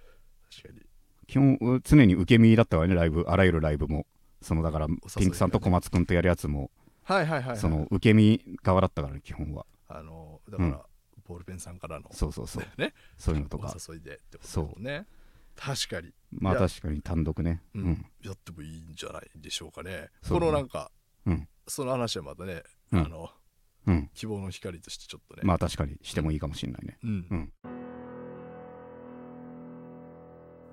[0.50, 0.80] 確かに。
[1.26, 4.06] 基本常に受け身だったわねライブあらゆるライブも。
[4.40, 6.70] そのだからピンクさんと小松君とやるやつも
[7.02, 9.66] はいはいはい、はい、その受け身側だったからね基本は。
[9.88, 10.78] あのだから、うん
[11.28, 12.08] ボールペンさんからの。
[12.12, 12.80] そうそうそう。
[12.80, 12.94] ね。
[13.18, 13.72] そういうのとか。
[13.76, 15.06] お誘いでってことね。
[15.54, 16.12] 確かに。
[16.30, 17.62] まあ確かに単独ね。
[17.74, 17.90] ううん。
[17.90, 20.08] ん、やってもいいんじゃないでしょうかね。
[20.26, 20.90] このなんか、
[21.26, 21.48] うん。
[21.66, 22.62] その話はまたね、
[22.92, 23.00] うん。
[23.00, 23.30] あの
[23.86, 26.98] うん、希望の光としてちょっとね、まあ確かにしてもいいかもしれないね。
[27.02, 27.26] うん。
[27.30, 27.52] うん。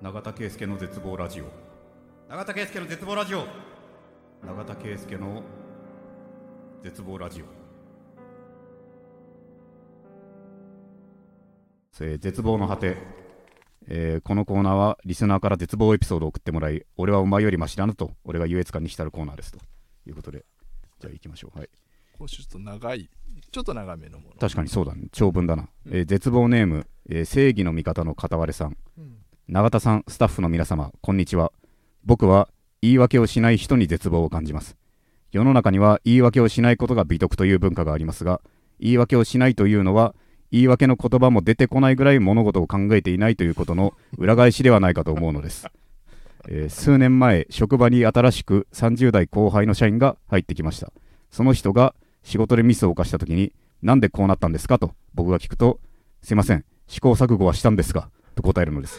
[0.02, 1.46] 永田圭介の絶望ラジオ。
[2.28, 3.46] 永田圭介の絶望ラジオ。
[4.46, 5.42] 永田圭介の
[6.82, 7.65] 絶望ラジオ
[12.00, 12.96] えー絶望の果て、
[13.88, 19.58] えーこのコーナーはリスナーから絶望エピソードを送ってもらい俺はお前よりマシだなと俺が優越感に浸るコーナーですと。
[20.06, 20.44] いうことで
[21.00, 21.58] じゃあ行きましょう。
[21.58, 21.68] はい。
[22.18, 23.10] 今週ちょっと長い
[23.50, 24.36] ちょっと長めのもの。
[24.36, 25.08] 確かにそうだね。
[25.12, 25.96] 長文だな、うん。
[25.96, 28.76] えー絶望ネーム、えー正義の味方の片割れさん。
[28.98, 29.16] うん。
[29.48, 31.52] 永田さんスタッフの皆様こんにちは。
[32.04, 32.48] 僕は
[32.82, 34.76] 言い訳をしない人に絶望を感じます。
[35.32, 38.40] 世の中には言い訳をしないことが美徳という文化がありますが
[38.80, 40.14] 言い訳をしないというのは
[40.56, 45.66] 言い訳の言葉も出てこないぐらい物事を考えていないということの裏返しではないかと思うのです、
[46.48, 50.92] えー数年前職場に新しく30代後輩の社員が入ってきました。
[51.30, 55.80] その人が仕事でミスを犯した時になんでこうなったんですかと僕が聞くと
[56.22, 58.98] すいません試行錯誤はしたんですかと答えるのです。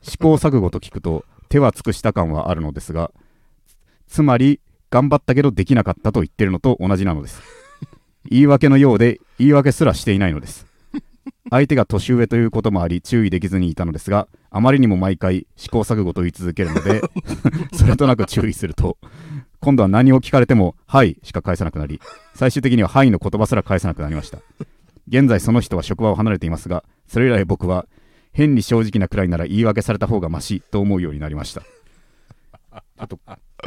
[0.00, 3.10] 試行錯誤と聞くと手は尽くした感はあるのですが
[4.06, 7.42] つまり頑張ったけどできなかったと言ってるのと同じなのです。
[8.24, 10.67] 言い訳のようで言い訳すらしていないのです。
[11.50, 17.02] 相手が年上ということもあり注意できずにいたのですがあまりにも毎回試行錯誤と言い続けるので
[17.72, 18.98] それとなく注意すると
[19.60, 22.00] 今度は何を聞かれても「はい」しか返さなくなり
[22.34, 24.38] 最終的には「はい」の言葉すら返さなくなりました。
[25.08, 27.86] 現在その人は職場を離れていますがそれ以来僕は
[28.32, 31.62] 変に正直なくらいなら言い訳された方がマシと思うようになりました。
[32.98, 33.18] あと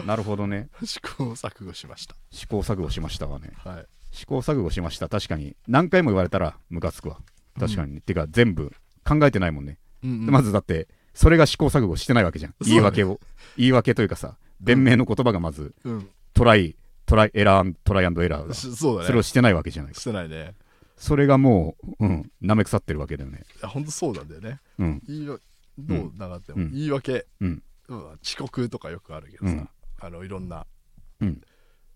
[0.05, 0.69] なるほどね。
[0.83, 2.15] 試行錯誤しました。
[2.31, 3.51] 試行錯誤しましたわね。
[3.57, 3.85] はい。
[4.11, 5.09] 試行錯誤しました。
[5.09, 5.55] 確かに。
[5.67, 7.17] 何回も言われたらムカつくわ
[7.59, 8.01] 確かに、ね。
[8.01, 8.71] てか全部
[9.05, 12.51] 考えてないもんね、うんまずだってそれが試行錯誤してないわけじゃん。
[12.51, 12.57] ね。
[12.61, 13.19] 言い訳を。
[13.57, 16.09] 言い訳というかさ弁明の言葉がまずうん。
[16.33, 19.07] トライトライエラートライアンドエラーそうだね。
[19.07, 19.93] それをしてないわけじゃない。
[19.93, 20.55] してないね。
[20.95, 23.43] それがもううん舐め腐ってるわけだよね。
[23.57, 24.59] いや本当そうなんだよね。
[24.79, 25.01] うん。
[25.07, 25.37] 言いわ
[25.77, 26.71] どう長っても、うん。
[26.71, 27.63] 言い訳、うん。
[27.89, 27.97] うん。
[28.23, 29.69] 遅刻とかよくあるけどさ、うん。
[29.99, 30.65] あのいろんな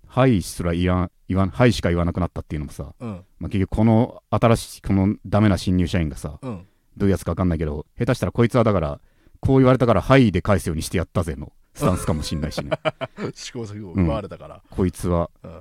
[0.08, 3.26] はいすら言わ言わんはいしか言わなくなったっていうのもさ、うん。
[3.40, 6.68] まあ、結局この新しいこのダメな新入社員がさうん。
[6.98, 9.02] どういうやつか分かんないけど下手したらこいつはだから
[9.42, 12.72] こう言われたからはいで返すようにしてやったぜのスタンスかもしんないしね。
[13.36, 15.30] 試行錯誤を奪われたから、こいつは。
[15.44, 15.60] うん。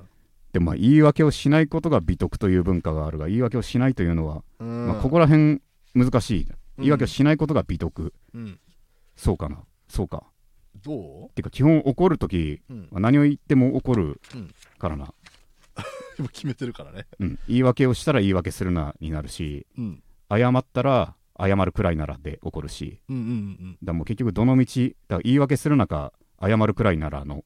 [0.53, 4.87] でもまあ言い訳をしないことが美徳という文化があるが言い訳をしないというのは、うん。
[4.87, 5.61] まあ、ここら辺
[5.93, 8.59] 難しい言い訳をしないことが美徳、うん、
[9.17, 9.59] そうかな。
[9.89, 10.23] そうか
[10.85, 15.13] どてか基本怒るときう、うん、は何を言っても怒るうんからな、
[16.17, 17.07] でも決めてるからね。
[17.19, 20.03] うん、言い訳をしたら言い訳するなになるしうん。
[20.29, 22.99] 謝ったら謝るくらいならで怒るし。
[23.09, 27.43] うんうんうんもう結局どの道だ言い訳するなか謝るくらいならの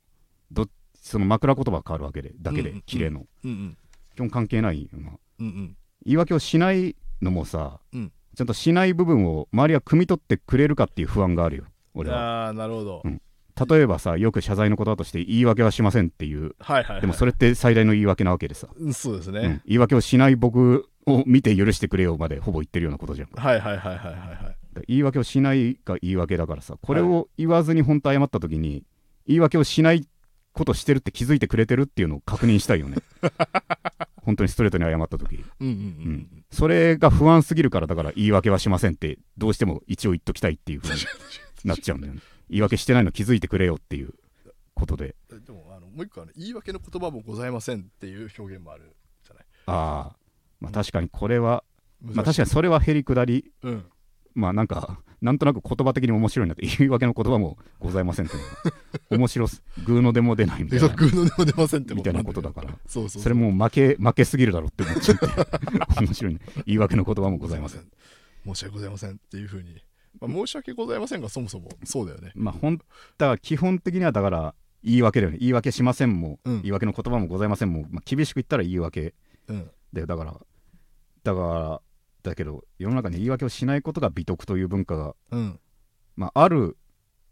[0.52, 3.78] どその枕言葉が変わるわけでだけでうんうん綺麗の、うんうん。
[4.15, 5.12] 基本関係ないよな。
[5.39, 5.78] うんうん。
[6.06, 8.12] 言い訳をしないのもさ、うん。
[8.36, 12.45] ちゃんとしない部分を周りは汲み取ってくれるかっていう不安があるよ俺は。
[12.45, 13.21] ああなるほど、うん
[13.67, 16.56] 例えばさよく謝罪の言葉として言い訳はしませんっていう。
[16.60, 19.62] はいはい、はい、でもそれって最大の言い訳なわけでさ、うんそうですね、うん。
[19.65, 23.28] 言い訳をしない僕を見て許してくれよまでほぼ言ってるようなことじゃん。
[23.28, 24.58] かはいはいはいはいはいはい。
[24.88, 28.84] 言い訳をしないが言い訳だからさこれを言わずに本当謝った時に
[29.28, 30.08] 言い訳をしない
[30.54, 32.98] ことしてるって気づいてくれてるっていうのを確認したいよね。
[34.22, 35.43] 本当にストレートに謝った時。
[35.60, 35.76] うんうんう
[36.10, 41.00] んそれが不安すぎるからだから言い訳はしませんってどうしても一応言っときたいっていうふうに。
[41.65, 44.14] なっちゃうんだよね言い訳してないの気づいてくれよっていう
[44.74, 45.16] ことで。
[45.30, 49.46] うんでもあのもう一個あの言い訳の言葉もございませんっていう表現もあるじゃない。
[49.66, 50.16] ああ
[50.60, 51.64] まあ確かにこれは
[52.02, 53.52] まあ確かにそれはへりくだり。
[53.64, 53.86] うん。
[54.36, 58.36] まあなんかなんとなく言葉的に面白いなって言い訳の言葉もございませんって
[59.10, 59.64] 面白す。
[59.84, 60.88] グーのでも出ないみたいな。
[60.88, 62.70] でグーのでも出ませんってみたいなことだから。
[62.88, 65.26] そうそうそれもう負け負けすぎるだろって思っちゃって。
[66.06, 66.34] 面白い。
[66.34, 67.82] ね言い訳の言葉もございません。
[68.46, 69.84] 申し訳ございませんっていうふうに、
[70.19, 71.69] まあ、申し訳ございませんがそもそも。
[71.84, 72.32] そうだよね。
[72.36, 75.38] まあほんだから基本的にはだから言い訳だよね。
[75.39, 76.62] 言い訳しませんも、うん。
[76.62, 79.13] 言い訳の言葉もございませんも、まあ、厳しく言ったら言い訳
[79.48, 79.72] うん。
[79.93, 80.08] だよ。
[80.08, 80.34] だから
[81.24, 81.82] だから
[82.24, 85.60] だけど世の中に言い訳をしないことが美徳という文化が、うん。
[86.15, 86.78] まあ、ある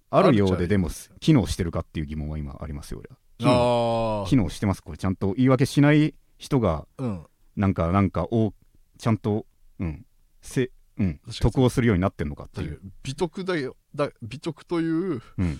[0.09, 3.17] あるようででも機能してるかっていう疑問は今ありますよ俺は。
[3.37, 4.97] 機能あ機能してますこれ。
[4.97, 7.25] ちゃんと言い訳しない人があうん。
[7.55, 8.53] なんかなんかを
[8.97, 9.45] ちゃんと
[9.79, 10.05] うん。
[10.41, 11.19] せうん。
[11.39, 12.79] 得をするようになってんのかっていう。
[13.03, 13.75] 美徳だよ。
[13.95, 15.59] だ美徳といううん。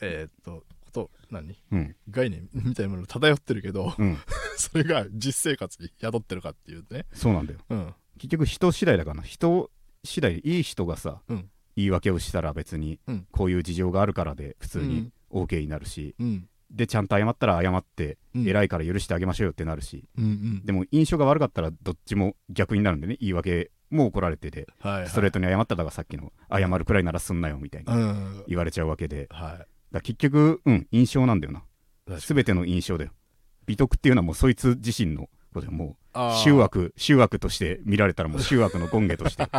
[0.00, 1.56] えーっとこと何？
[1.70, 1.96] うん。
[2.10, 2.48] 概念？
[2.54, 4.16] みたいなもの漂ってるけどうん。
[4.56, 7.06] それが実生活に宿ってるかっていうね。
[7.12, 7.60] そうなんだよ。
[7.70, 7.94] うん。
[8.18, 9.22] 結局人次第だからな。
[9.22, 9.70] 人
[10.04, 11.50] 次第でいい人がさ、うん。
[11.76, 13.26] 言い訳をしたら別にうん。
[13.30, 16.48] こういう事情があるからで普通に OK になるし、うん。
[16.70, 18.48] でちゃんと謝ったら謝って、うん。
[18.48, 20.04] 偉いから許してあげましょうよってなるし。
[20.16, 20.64] うんうん。
[20.64, 23.16] でも印象が悪かったらどっちも逆になるんでね。
[23.20, 25.08] 言い訳も怒られててはいはい。
[25.08, 28.44] ストレートに謝っただがさっきの謝るくらいならすんなよみたいにうん。
[28.48, 29.28] 言われちゃうわけで。
[29.30, 31.62] はら結局うん印象なんだよな。
[32.18, 33.12] 全ての印象だよ。
[33.66, 36.42] 美徳っていうのはもうそいつ自身のことでもうあー。
[36.42, 39.50] 醜悪醜悪として見られたらもう 醜悪の権下として見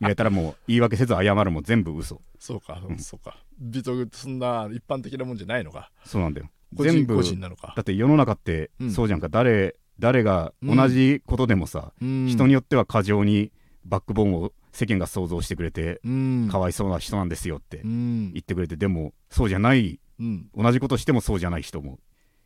[0.00, 2.20] られたらもう言い訳せず謝るも全部嘘。
[2.38, 2.98] そうか、うん。
[2.98, 3.36] そうか。
[3.58, 5.90] 美徳ってそんな一般的なもんじゃないのか。
[6.04, 6.48] そうなんだよ。
[6.72, 7.74] 全部個人なのか。
[7.76, 8.90] だって世の中ってうん。
[8.90, 13.52] そうじゃんか、誰誰が同じことでもさ、人人によっては過剰に
[13.84, 16.48] バックボーンを世間が想像してくれて、うん。
[16.50, 18.32] かわいそうな人なんですよってうん。
[18.32, 20.48] 言ってくれてでもそうじゃないうん。
[20.54, 21.98] 同じことしてもそうじゃない人も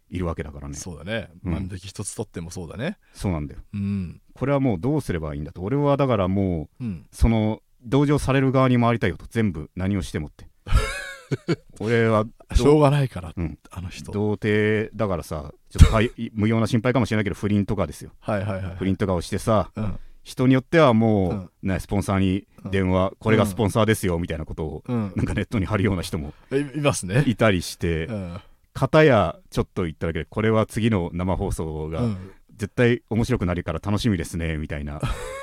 [0.08, 0.74] いるわけだからね。
[0.74, 1.30] そうだね。
[1.44, 1.52] うん。
[1.52, 2.98] 万引き一つ取ってもそうだね。
[3.12, 3.60] そうなんだよ。
[3.74, 4.20] うん。
[4.34, 5.60] これはもうどうすればいいんだと。
[5.62, 7.06] 俺はだからもううん。
[7.10, 9.26] その同情される側に回りたいよと。
[9.28, 10.46] 全部何をしてもって。
[11.80, 13.58] 俺はしょうがないから、うん。
[13.70, 14.12] あの人。
[14.12, 18.12] 童貞だからさちょっと 無用な心配かもしれないけど不倫とかですよ。
[18.20, 18.76] はいはいはい。
[18.76, 21.50] 不倫とかをしてさうん人によってはもう、うん。
[21.62, 25.12] ね、スポンサーに電話、これがスポンサーですよみたいなことを、うん。
[25.14, 27.24] なんかネットに貼るような人もいいますね。
[27.26, 28.40] いたりして、うん。
[28.72, 35.00] 片やちょっと言っただけでこれは次の生放送がうん絶対面白くなるから楽しみですねみたいな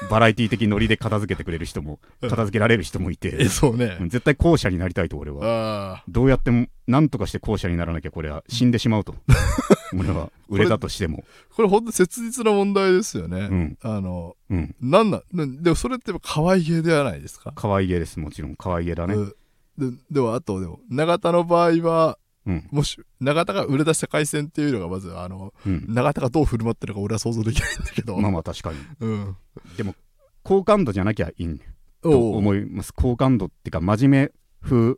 [0.09, 2.29] バラエティ的ノリで片付けてくれる人もうん。
[2.29, 3.97] 片付けられる人もいえて、そうね。
[3.99, 5.95] うん絶対後者になりたいと俺は。
[5.97, 9.15] あどうやっても何とかして後者にならなきゃこれは死んでしまうと。
[9.97, 11.23] 俺は売れたとしても。
[11.51, 13.77] あこれほんと切実な問題ですよね、うん。
[13.81, 14.75] あのうん。
[14.81, 17.51] なんなでもそれって可愛げではないですか？
[17.55, 18.55] 可愛げですもちろん。
[18.55, 19.15] 可愛げだね。
[19.15, 19.33] うん
[19.77, 22.67] ででもあとでも永田の場合はうん。
[22.71, 25.85] もし永田が売れ出した回線っていうのがまずあのうん。
[25.87, 28.77] 永田がどう振る舞ってるか俺は想像できないんだけど、まあまあ確かに。
[28.99, 29.37] うん。
[29.77, 29.95] でも
[30.43, 31.61] 好感度じゃなきゃいいん。
[32.01, 32.93] と思います。
[32.93, 34.31] 好感度っていうか真面目
[34.67, 34.95] 風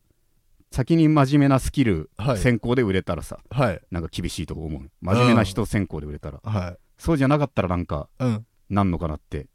[0.71, 2.37] 先に真面目なスキルはい。
[2.37, 3.81] 先行で売れたらさ、はい。
[3.91, 4.89] なんか厳しいと思う。
[5.01, 6.39] 真面目な人先行で売れたら。
[6.43, 6.77] はい。
[6.97, 8.45] そうじゃなかったらなんかうん。
[8.69, 9.47] なんのかなって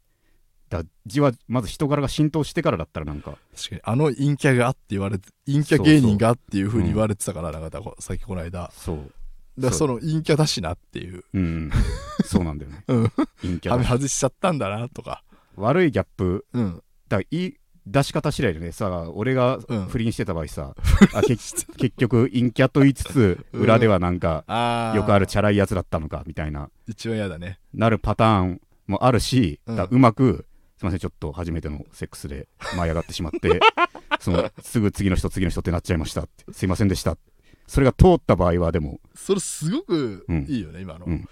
[0.69, 3.37] だ字はまず人柄が浸透してからだったらなんか。
[3.55, 8.59] 確かにあの陰キャがって言われて陰キャ芸人がっていうふうに言われてたから永田こさっきこの間。
[8.61, 9.11] だかそう。
[9.57, 11.23] らその陰キャだしなっていう。
[11.33, 11.71] うん
[12.23, 12.83] そうなんだよね。
[12.87, 13.11] うん。
[13.41, 15.23] 陰キャだ外しちゃったんだなとか。
[15.55, 16.45] 悪いギャップ。
[16.53, 16.83] うん。
[17.07, 17.55] だいい
[17.87, 18.71] 出し方次第でね。
[18.71, 19.85] さ俺がうん。
[19.87, 20.75] 不倫してた場合さ、
[21.13, 21.65] あけ結
[21.97, 23.61] 局陰キャと言いつつうん。
[23.63, 26.69] 裏ではなんかあよくあるチャラいやつだったのかみたいな。
[26.87, 27.59] 一番嫌だね。
[27.73, 29.75] なるパターンもあるし、うん。
[29.75, 30.45] だうまく
[30.79, 33.59] すいませんちょっと初めてのセックスで舞い上がってしまって
[34.21, 37.17] そのすぐ次の人次の人ってなっちゃいましたってすいませんでした
[37.69, 40.45] それが通った場合はでもそれすごくうん。
[40.49, 41.05] いいよね今の。
[41.05, 41.29] うん。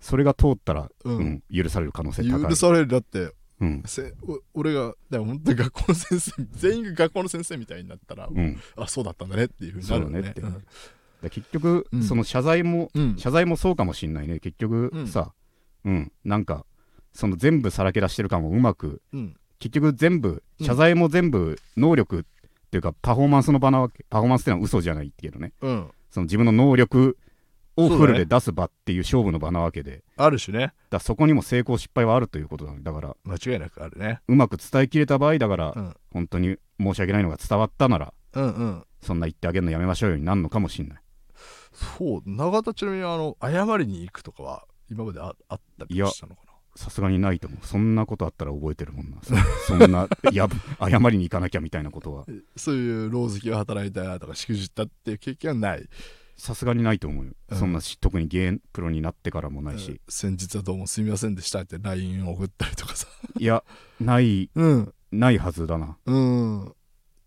[0.00, 1.16] それが通ったら、うん。
[1.16, 2.48] うん許される可能性高い。
[2.48, 2.86] 許される。
[2.86, 3.82] だってうん。
[3.84, 10.22] せお俺がでも本当に学校の先生全員が学校の先生みたいになったら、うん、あそうだったんだねっていうふうになるよね。
[10.22, 10.40] ねって。
[10.40, 12.02] だ結局、うん。
[12.02, 13.16] その謝罪もうん。
[13.18, 14.40] 謝罪もそうかもしんないね。
[14.40, 15.06] 結局うん。
[15.06, 15.34] さ
[15.84, 16.64] うん、なんか
[17.14, 19.36] その全部さらけ出してる感をうまくうん。
[19.58, 22.22] 結局全部うん謝罪も全部能力っ
[22.70, 25.52] ていうかパフォーマンスの場なわけパフォーマンスっていうのは嘘じゃないけどね。
[25.60, 25.90] うん。
[26.10, 27.16] その自分の能力
[27.76, 30.04] をフルで出す場っていう勝負の場なわけで。
[30.16, 30.72] ある種ね。
[30.90, 34.20] だそこにも成功失敗はあるということだ,、ね、だから間違いなくあるね。
[34.28, 38.84] うまく伝えきれた場合だから、うん本当に申し訳ないのが伝わったならうんうん。
[39.00, 40.98] そんな言ってあげるのやめましょうよになるのかもしんない。
[41.72, 42.22] そう。
[42.24, 46.53] 永田ちなみにあの謝りに行くとかは今までああったりしたのかな？
[46.76, 47.66] さすがにないと思う。
[47.66, 49.18] そんなことあったら覚えてるもんな。
[49.22, 49.34] そ
[49.66, 52.26] そんな やぶ謝りに行かなきゃみたいなことは。
[52.56, 55.88] そういうろう好きが働いたなとかしくじったっていう経験はない、
[56.36, 57.58] さすがにないと思うよ、うん。
[57.58, 60.00] そんなし特にゲープロになってからもないし、うん。
[60.08, 63.06] 先日はどうもすみませんでしたって LINE を送ったりとかさ。
[63.38, 63.62] いや
[64.00, 64.94] ないうん。
[65.12, 66.74] ないはずだな、うん。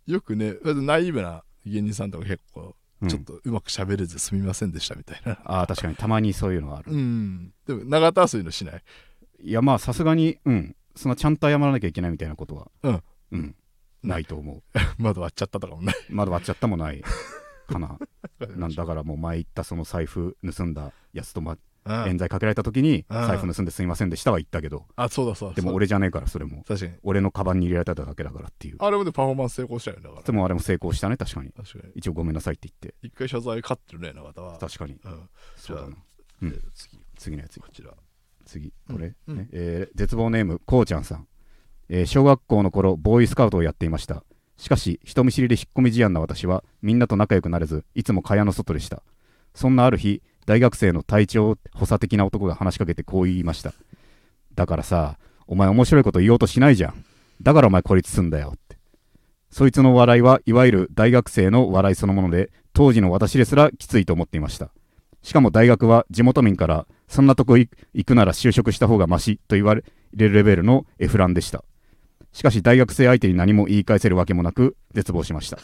[0.06, 3.10] よくねナイーブな芸人さんとか結構うん。
[3.10, 5.40] ちょっとうまく喋れずすみませんでしたみたいな。
[5.46, 5.96] ああ確かに。
[5.96, 7.54] たまにそういうのはある、うん。
[7.66, 8.84] でも永田はそういうのしない
[9.40, 10.76] いやまあさすがにうん。
[10.96, 13.56] そんなちゃんと謝らなきゃいけないみたいなことはうん、うん、
[14.04, 14.26] ない。
[14.26, 14.64] と思う。
[14.98, 15.96] 窓割っちゃったとかもない。
[16.10, 17.04] 窓割っちゃったもない
[17.68, 18.00] かな。
[18.56, 22.10] なんだからもう前言ったその財布盗んだやつと、ま、うん。
[22.10, 23.28] 冤罪かけられた時にうん。
[23.28, 24.88] 財布盗んですいませんでしたは言ったけど。
[24.96, 26.58] あそうだそうだでも俺じゃねえからそれも。
[26.58, 26.94] だ確かに。
[27.04, 28.78] 俺のカバンに入れられただけだからっていう。
[28.80, 30.22] あれもでパフォーマンス成功したよねだから。
[30.24, 31.52] でもあれも成功したね確かに。
[31.52, 31.94] 確かに。
[31.96, 32.96] 一応ごめんなさいって言って。
[33.04, 34.58] 一回謝罪勝ってるね永田は。
[34.58, 34.94] 確かに。
[35.04, 35.30] うん。
[35.56, 35.96] そうだな。
[36.42, 36.50] うん。
[36.50, 37.00] で次。
[37.18, 37.94] 次のやつこちら
[38.48, 39.48] 次これ、うんね。
[39.52, 41.28] えー絶望ネームこうちゃんさん、
[41.90, 44.24] えー小学校の頃ボーイスカウトをやっていました。
[44.58, 49.04] しかし人見知りで引っ込み思案な私はみんなと仲良くなれずいつも蚊帳の外でした。
[49.54, 53.74] そんなある日大学生の体調補佐的な男が話しかけてこう言いました。
[54.56, 57.06] だからさお前面白いこと言おうとしないじゃん。
[57.42, 58.78] だからお前孤立すんだよって。
[59.50, 64.72] そいつの笑いはいわゆる大学生の笑いそのもので当時の私ですらきついと思っていました
[65.22, 67.70] しかも大学は地元民からそんなとこ行
[68.06, 71.64] くなら就職した方がマシと言われるレベルのエフランでした。
[72.32, 75.58] しかし大学生相手に何も言い返せるわけもなく絶望しました。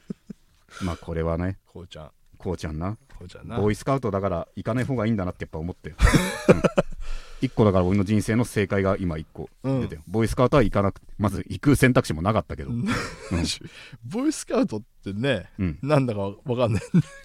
[0.82, 2.10] まあこれはねこうちゃん。
[2.38, 2.96] こうちゃんな。
[3.18, 3.58] こうちゃんな。
[3.58, 5.96] ボーイスカウトだから行かない方がいいんだなってやっぱ思って、うん、
[7.40, 9.80] 一個だから俺の人生の正解が今一個うん。
[9.82, 12.80] 出てよ、ボーイスカウトは行かなくまず行く選択肢もなかったけど、ううん。
[12.80, 12.84] ん
[14.04, 16.82] ボーイスカウトってねうん、なんだかわかんない。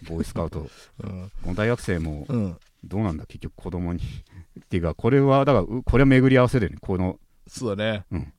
[0.07, 0.67] ボーイスカウト。
[1.03, 1.31] うん。
[1.43, 2.57] この大学生もうん。
[2.83, 3.25] どうなんだ？
[3.25, 3.99] 結局子供に。
[4.59, 6.77] っていうかこれはだからうこれは巡り合わせでね。
[6.81, 8.05] この、そうだね。
[8.11, 8.33] うん。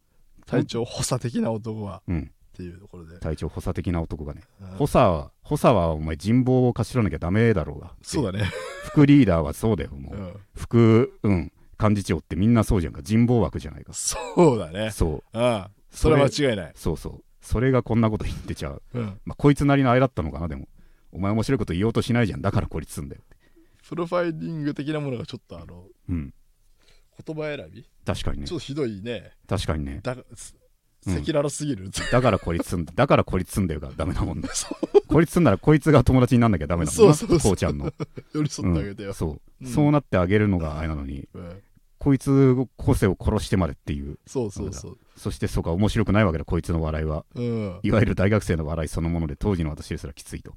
[0.46, 2.02] 体調補佐的な男は。
[2.06, 3.18] うん、っていうところで。
[3.18, 4.42] 体調補佐的な男がね。
[4.62, 4.68] うん。
[4.76, 7.92] 補佐は補佐はお前人望を頭なきゃダメだろうが。
[8.02, 8.48] そうだね。
[8.84, 10.32] 副リーダーはそうだよもう、うん。
[10.54, 13.02] 副、うん、幹事長ってみんなそうじゃんか。
[13.02, 13.92] 人望枠じゃないか。
[13.92, 14.16] そ
[14.54, 14.90] うだね。
[14.90, 15.38] そう。
[15.38, 15.66] うん。
[15.90, 16.72] それは間違いない。
[16.74, 17.24] そうそう。
[17.40, 19.20] それがこんなこと言ってちゃう、うん。
[19.24, 20.68] まあ、こいつなりのあれだったのかなでも。
[21.12, 22.42] お前面白いこと言おうとしないじゃん。
[22.42, 23.22] だから孤立すんだよ
[23.88, 26.34] プロファイリング的なものがちょっとあのうん。
[27.24, 27.88] 言葉選び？
[28.04, 28.46] 確かにね。
[28.46, 29.32] ちょっとひどいね。
[29.48, 30.00] 確かにね。
[30.02, 30.16] だ
[31.06, 31.90] 赤裸々すぎる。
[32.10, 32.92] だから孤立すんだ。
[32.94, 34.48] だから孤立すんだよがダメなもんだ。
[34.52, 34.76] そ
[35.08, 37.14] 孤立すんならこいつが友達になんなきゃダメなもんな。
[37.14, 37.50] そうそうそう。
[37.50, 37.92] こうちゃんの、
[38.34, 39.08] 寄り添ってあげてよ。
[39.08, 41.28] うん、そう、うんそうなってあげるのがあれなのに。
[41.32, 41.62] うん
[42.07, 44.20] こいつ個性を殺してまでっていう。
[44.28, 44.98] そうそうそう。
[45.16, 47.24] そしてそうか面白くないわけだこいつの笑いは。
[47.34, 47.80] うん。
[47.82, 50.54] いわゆる大学生の笑いそのもので当時の私ですらきついと。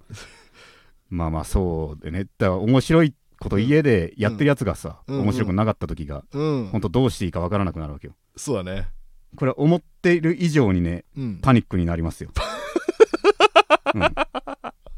[1.10, 2.26] まあまあそうでね。
[2.38, 5.22] だから面白いこと家でやってるやつがさ、うん。
[5.22, 6.68] 面白くなかった時が、うん。
[6.68, 8.14] ほんとどうしていいかわからなくなるわけよ。
[8.36, 8.88] そうだね。
[9.36, 11.39] これは思っている以上にねうん。
[11.41, 12.30] パニックになりますよ、
[13.95, 14.02] うん、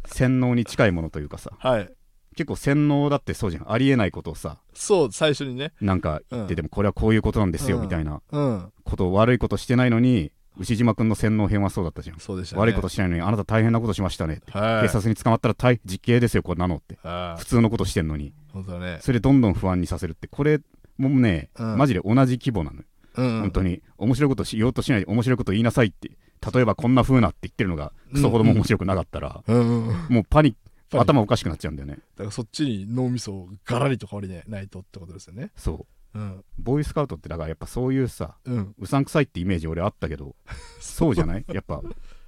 [0.06, 1.52] 洗脳に近いものというかさ。
[1.58, 1.90] はい
[2.36, 3.72] 結構洗脳だってそうじゃん。
[3.72, 5.74] ありえないことをさそう最初にね。
[5.82, 6.56] なんか言ってうん。
[6.56, 7.84] でもこれはこういうことなんですようん。
[7.84, 8.22] みたいな。
[8.32, 8.72] うん。
[8.84, 12.60] ことを悪いことしてないのに牛島君の洗脳編はそうだったじゃん、そうでしたね。
[12.60, 14.82] 悪いことしてないのにあなた大変なことしましたねって、はい。
[14.84, 16.98] 警察に捕まったら大実刑ですよこんなのって。
[17.04, 18.34] あ普通のことしてんのに。
[18.54, 19.00] 本当だね。
[19.02, 20.28] それでどんどん不安にさせるって。
[20.28, 20.60] これ
[20.98, 21.78] もね、うん。
[21.78, 22.84] マジで同じ規模なのよ、
[23.16, 23.82] うん本当に。
[23.98, 26.12] 面白いことしようとしないで面白いこと言いなさいって。
[26.54, 29.96] 例えばこんな風なって言ってるのがクソほども面白くなかったら、うんうんうん。
[30.10, 30.58] もうパニック
[31.00, 31.96] 頭おかしくなっちゃうんだよね。
[32.16, 35.52] だからそっちに脳みそをガラリと変わりねないとってことですよね。
[35.56, 36.20] そう。
[36.20, 36.44] うん。
[36.60, 38.76] ボーイスカウトってだからやっぱそういうさうん。
[38.80, 40.36] うさんくさいってイメージ俺あったけど
[40.82, 41.16] そう。
[41.16, 41.46] じゃない？
[41.54, 41.82] やっぱ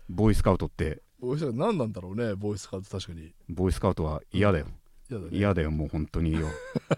[0.10, 1.02] ボーイスカウトって。
[1.20, 3.34] ボーイスカウト何なんだろうねボーイスカウト確かに。
[3.50, 4.68] ボーイスカウトは嫌だよ。
[5.10, 5.30] 嫌だね。
[5.38, 6.48] 嫌だよもう本当によ。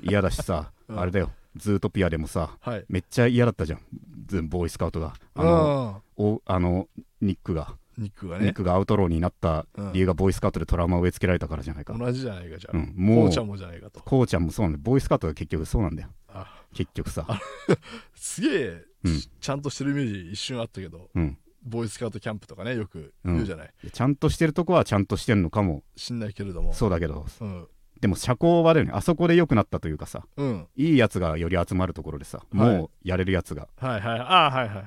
[0.04, 1.00] 嫌だしさ、うん。
[1.00, 1.32] あれだよ。
[1.56, 2.86] ズートピアでもさはい。
[2.90, 3.80] めっちゃ嫌だったじゃん。
[4.28, 5.14] ずボーイスカウトが。
[5.36, 6.88] あのあおあの
[7.22, 8.46] ニックが、ニックがね。
[8.46, 9.94] ニックがアウトローになったうん。
[9.94, 12.78] 理由がボーイスカウトでトラウマを植え付けられたからじゃないか、同じじゃないかじゃあ。
[12.78, 14.02] うん、もうこうちゃんもじゃないかと。
[14.02, 14.82] こうちゃんもそうなんだよ。
[14.84, 16.10] ボーイスカウトが結局そうなんだよ。
[16.30, 16.64] あ。
[16.74, 17.26] 結局さ。
[18.16, 19.22] すげえうん。
[19.40, 21.38] ちゃんとしてるイメージ一瞬あったけどうん。
[21.64, 23.74] ボーイスカウトキャンプとかねよく言うじゃない。
[23.92, 25.84] ちゃんとしてるとこはちゃんとしてんのかも。
[25.96, 26.74] しんないけれども。
[26.74, 27.26] そうだけど。
[27.42, 27.68] うん。
[28.02, 28.92] でも社交場だよね。
[28.94, 30.28] あそこで良くなったというかさ。
[30.38, 30.68] うん。
[30.76, 32.78] いいやつがより集まるところでさ、はい。
[32.78, 33.68] もうやれるやつが。
[33.78, 34.86] はいはいあはいはいはい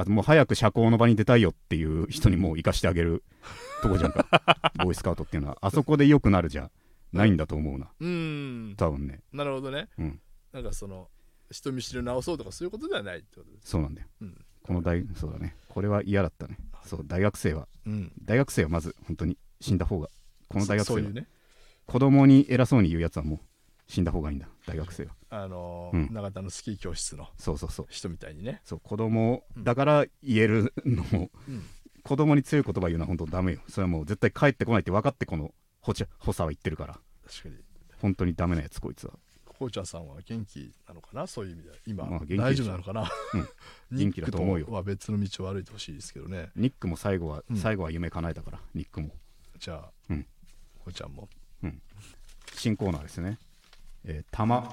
[0.00, 3.22] あともう早く社交の場に出たいよっていう人にもう生かしてあげる
[3.82, 4.26] とこじゃんか。
[4.78, 5.58] ボーイスカウトっていうのは。
[5.60, 6.70] あそこで良くなるじゃ
[7.12, 7.90] ないんだと思うな。
[7.98, 8.76] うーん。
[8.76, 9.20] 多分ね。
[9.32, 9.88] なるほどね。
[9.98, 10.20] うん。
[10.52, 11.08] なんかその
[11.50, 14.08] 人見知りを直そうとかそういうことではないってことですそうなんだよ。
[14.22, 14.44] うん。
[14.62, 15.56] この大そうだね。
[15.68, 16.58] これは嫌だったね。
[16.84, 17.68] そう大学生は。
[17.86, 18.12] うん。
[18.24, 20.08] 大学生はまず本当に死んだ方が
[20.48, 21.10] この大学生は。
[21.10, 21.26] ね。
[21.86, 23.40] 子供に偉そうに言うやつはもう
[23.88, 25.10] 死んだ方がいいんだ大学生は。
[25.30, 26.14] あのーうん。
[26.14, 27.86] 永田のスキー教室のそうそうそう。
[27.90, 28.60] 人みたいにね。
[28.64, 29.64] そう子供うん。
[29.64, 31.62] だから言えるのも、うん。
[32.02, 33.60] 子供に強い言葉言うのは本当ダメよ。
[33.68, 36.06] それはもう絶対帰ってこないって分かってこの補佐
[36.40, 36.98] は言ってるから。
[37.28, 37.56] 確かに。
[38.00, 39.12] 本当にダメなやつこいつは。
[39.44, 41.26] こうちゃんさんは元気なのかな？
[41.26, 41.76] そういう意味では。
[41.86, 43.48] 今、まあ大丈夫なのかな、うん。
[43.98, 44.66] 元気だと思うよ。
[44.70, 46.50] は別の道を歩いてほしいですけどね。
[46.56, 47.56] ニックも最後は、うん。
[47.58, 49.10] 最後は夢叶えたからニックも。
[49.58, 50.22] じゃあ、うん。
[50.78, 51.28] こうちゃんも。
[52.54, 53.38] 新コーナーですね、
[54.04, 54.68] えー、玉、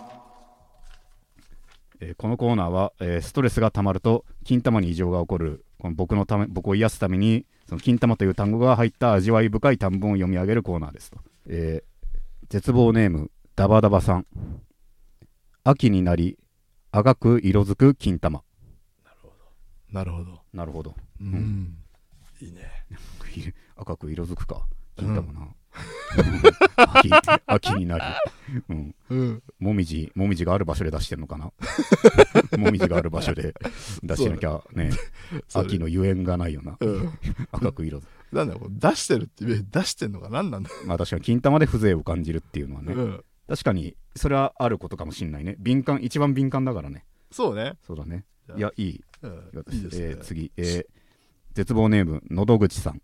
[2.00, 5.66] えーこのコーナーは、えーストレスがたまると金玉に異常が起こる。
[5.80, 11.98] この僕のため僕を癒すためにその金玉という単語が入った味わい深い短文を読み上げるコーナーですと、えー
[12.50, 14.26] 絶望ネームダバダバさん。
[15.64, 16.38] 秋になり
[16.92, 18.42] 赤く色づく金玉。
[19.92, 20.42] なるほど。
[20.54, 20.96] なるほど。
[21.20, 21.78] うん、
[22.42, 22.86] いいね。
[23.76, 24.66] 赤く色づくか。
[24.96, 25.48] 金玉な、
[26.76, 27.10] 秋
[27.46, 28.04] 秋になり、
[28.70, 29.44] うん、うん。
[29.60, 31.52] もみじもみじがある場所で出してんのかな？
[32.58, 33.54] もみじがある場所で
[34.04, 34.92] 出してなきゃね
[35.48, 36.78] そう秋のゆえんがないよな。
[36.80, 37.10] うん。
[37.52, 38.00] 赤く色。
[38.00, 40.30] づなんだろう出してるって出してんのか？
[40.30, 45.56] 何なんだまあ確かに金玉で風情を感じるっていうのはね、うん、確かにそれはあることかもしんないね。
[45.60, 47.06] 敏感一番敏感だからね。
[47.32, 47.78] そうね。
[47.86, 48.26] そうだね。
[48.56, 49.02] いやいい。
[49.22, 49.50] うん。
[49.54, 50.86] 私いいですね、えー次、えー
[51.54, 53.02] 絶望ネームのど口さん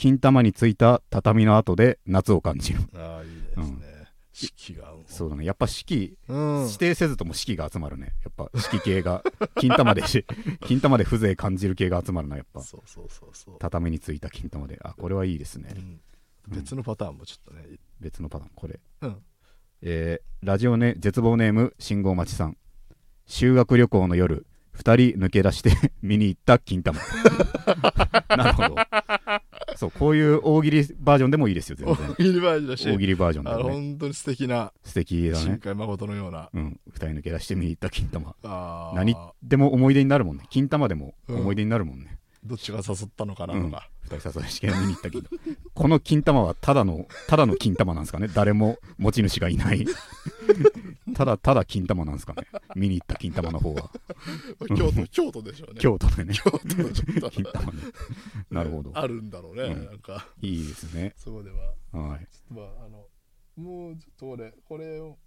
[0.00, 2.80] 金玉についた畳の跡で夏を感じる。
[2.94, 4.96] ああいいですね、四季が合う。
[5.04, 5.44] そうだね。
[5.44, 6.64] やっぱ四季うん。
[6.64, 8.14] 指定せずとも四季が集まるね。
[8.24, 9.22] やっぱ四季系が。
[9.60, 10.24] 金玉でし。
[10.64, 12.62] 金玉で風情感じる系が集まるなやっぱ。
[12.62, 14.78] そうそうそうそう、畳についた金玉で。
[14.82, 15.68] あこれはいいですね。
[15.76, 16.00] うん。
[16.48, 17.66] 別のパターンもちょっとね。
[18.00, 18.52] 別のパターン。
[18.54, 18.80] これ。
[19.02, 19.16] うん。
[19.82, 22.56] えーラジオネ絶望ネーム信号待ちさん。
[23.26, 25.70] 修学旅行の夜2人抜け出して
[26.00, 26.98] 見に行った金玉。
[28.28, 28.76] なるほど
[29.76, 32.88] そうこういう大喜利バージョンでもいいですよ全大然喜利バージョンだし。
[32.90, 35.44] 大喜利バージョンあのでもね本当に素敵な素敵だね。
[35.44, 36.50] 新海誠のような。
[36.52, 38.34] うん2人抜け出して見に行った金玉。
[38.94, 40.44] 何でも思い出になるもんね。
[40.50, 45.28] 金玉でも思い出になるもんね、どっちが誘ったのかなとか、2人誘い試験見に行ったけど
[45.74, 48.28] この金玉はただのただの金玉なんですかね。
[48.32, 49.86] 誰も持ち主がいない
[51.14, 52.46] ただただ金玉なんですかね。
[52.76, 53.90] 見に行った金玉の方は。
[54.76, 55.80] 京都京都でしょうね。
[55.80, 56.34] 京都でね。
[56.34, 57.30] 京都でちょっと。
[57.30, 57.78] 金玉ね。
[58.50, 58.92] なるほど。
[58.94, 59.84] あるんだろうね、うん。
[59.86, 60.28] なんか。
[60.40, 61.14] いいですね。
[61.16, 61.74] そこでは。
[61.92, 62.26] はい。
[62.50, 63.06] まああの
[63.56, 65.18] もうちょっと俺これを。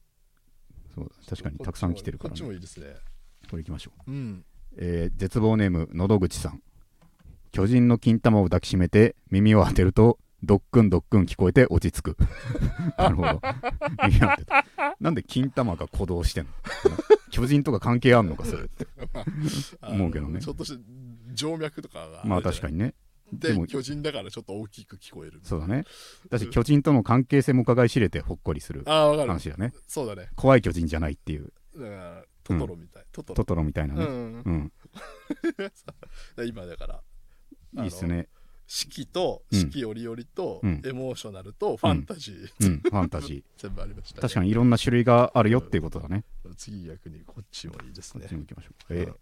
[0.96, 2.96] そうだ確かにたくさん来てるからこっちねもいいですね。
[3.50, 4.12] これ行きましょう。
[4.12, 4.46] うん。
[4.78, 6.62] えー絶望ネームのど口さん。
[7.52, 12.18] 巨人の金玉を抱きしめて耳を当てるとドックンドックン聞こえて落ち着く。
[12.98, 13.42] なるほど。
[15.00, 16.52] なんで金玉が鼓動してんの？
[17.32, 18.86] 巨人とか関係あんのかそれって。
[19.82, 20.42] 思うけどね。
[20.42, 20.84] ちょっとした
[21.36, 22.94] 静脈とかがまあ確かににね。
[23.32, 25.40] でもで巨人だからちょっと大きく聞こえる。
[25.44, 25.86] そうだね。
[26.30, 29.30] だし巨人との関係性も伺い知れてほっこりするああわかる。
[29.30, 29.74] 話だね。
[29.88, 30.30] そうだね。
[30.36, 31.54] 怖い巨人じゃないっていう。
[31.76, 33.36] だからトトロみたい、トトロ。
[33.36, 34.04] トトロみたいなね。
[34.04, 34.74] うん、うん、
[36.46, 37.02] 今だから。
[37.84, 38.28] いいっすね
[38.74, 39.60] 四季とうん。
[39.60, 40.82] 四季折々と、うん。
[40.84, 42.80] エモーショナルとファンタジー、うん。
[42.80, 46.24] ファンタジ 全部ありました、ー確かにいろんな種類があるよっていうことだね。
[46.58, 48.22] 次逆にこっちもいいですね。
[48.22, 49.16] こっちも行きましょう、えー。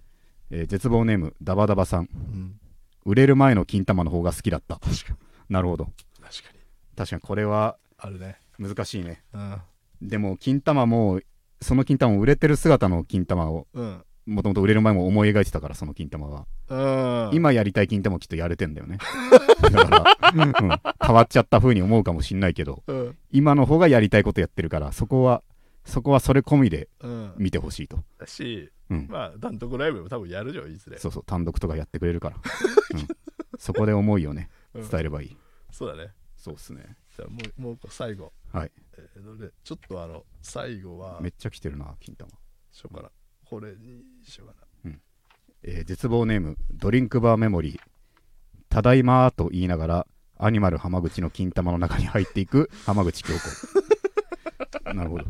[0.52, 2.08] えー絶望ネームダバダバさん。
[2.14, 2.60] うん。
[3.04, 4.78] 売れる前の金玉の方が好きだった。
[4.78, 5.18] 確かに。
[5.49, 5.91] なるほど。
[6.22, 6.60] 確かに。
[6.95, 8.39] 確かにこれはあるね。
[8.58, 9.22] 難しいね。
[9.34, 9.62] うん。
[10.02, 11.20] でも金玉も
[11.62, 17.36] その金玉も売れてる姿の金玉をうんもともと売れる前も思い描いてたからその金玉は、うん。
[17.36, 18.97] 今やりたい金玉もきっとやれてんだよね。
[19.61, 20.53] だから、うん
[21.05, 23.17] 変わっちゃった風に思うかもしんないけどうん。
[23.32, 25.43] 今の方がやりたいことやってるからそこは
[25.86, 27.34] そこはそれ込みでうん。
[27.38, 30.97] 見てほしいと、だしうん、まあ単独ライブも多分やるじゃんいずれ。
[30.97, 32.38] そうそう単独とかやってくれるから、
[32.93, 33.07] うん、
[33.57, 35.38] そこで思いをねうん伝えればいい、
[35.71, 36.13] そうだね。
[36.38, 36.97] そうっすね。
[37.15, 38.34] じゃあもうもう最後。
[38.51, 38.71] はい。
[38.97, 42.32] えーちょっとあの最後はめっちゃ来てるな金玉。
[42.71, 43.11] しようかな
[43.52, 44.66] これにしようか
[45.64, 47.80] えー絶望ネームドリンクバーメモリー。
[48.70, 53.43] ただいまーと言いながらアニマル浜口の金玉の中に入っていく浜口京子。
[54.95, 55.26] なるほど。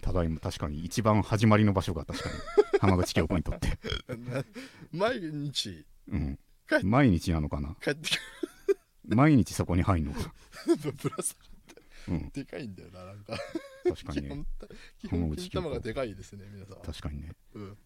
[0.00, 2.34] ただいま確かに一番始まりの場所が確かに
[2.80, 3.68] 浜口京子にとって、
[4.08, 4.42] な
[4.90, 5.84] 毎日。
[6.08, 6.38] うん。
[6.82, 7.76] 毎日なのかな？
[7.82, 8.08] 帰って。
[8.08, 8.18] き
[9.04, 10.20] 毎日そこに入んのか、
[10.82, 11.40] てぶら下が
[12.08, 13.36] うん、でかいんだよななんか
[13.94, 14.46] 確かにね。
[14.98, 16.82] 基本金玉がでかいですね皆さん。
[16.82, 17.32] 確かにね。
[17.54, 17.78] うん。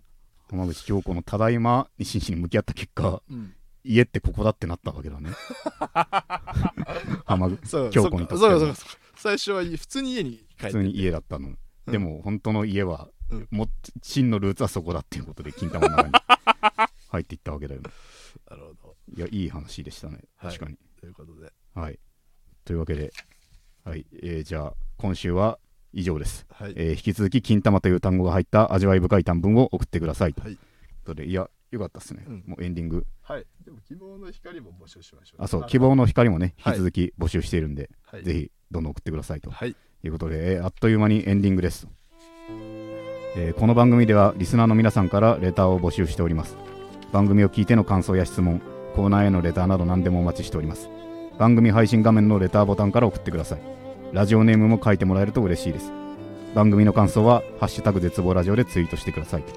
[0.48, 3.54] 浜口京子のただいまに真摯に向き合った結果うん。
[3.82, 5.30] 家ってここだってなったわけだね。
[7.24, 11.58] 浜口京子にとってそうはそうそう最初は普通に家に帰って普通に家だったの、うん。
[11.92, 13.48] でも本当の家は、うん。
[13.50, 13.68] も
[14.02, 16.14] 真のルーツはそこだっていうことで金玉の中に
[17.08, 17.90] 入っていったわけだよね。
[18.48, 18.96] なるほど。
[19.16, 20.24] いやいい話でしたね。
[20.36, 20.52] はい。
[20.52, 20.78] 確かに。
[21.00, 21.52] ということで。
[21.74, 21.98] はい、
[22.64, 23.12] というわけで
[23.84, 25.58] はい、えーじゃあ今週は
[25.92, 26.72] 以上です、はい。
[26.76, 30.34] えー引き続き金玉という単語が入った味わい深い短文を送ってください。
[30.34, 30.52] とはい。
[30.52, 30.62] いうこ
[31.06, 32.44] とでいやよかったっすね、うん。
[32.46, 33.06] もうエンディング。
[33.22, 33.46] はい。
[33.64, 35.42] でも希望の光も募集しましょう。
[35.44, 35.66] あそう。
[35.66, 36.76] 希望の光もねはい。
[36.76, 38.24] 引き続き募集しているんで、はい。
[38.24, 39.50] ぜひどんどん送ってくださいと。
[39.50, 39.74] はい。
[40.00, 41.86] ということで、えーあっという間にエンディングです、
[43.36, 46.56] えーこの番組ではリスナーの皆さんからレターを募集しております。
[47.12, 48.60] 番組を聞いての感想や質問
[48.94, 50.88] コーナーへのレターなど何でもお待ちしております。
[51.38, 53.60] 番組配信画面のレターボタンから送ってください
[54.12, 55.92] ラジオネームも書いてもらえると嬉しいです。
[56.54, 59.42] 番組の感想は「ハッシュタグ絶望ラジオ」でツイートしてください。
[59.44, 59.50] と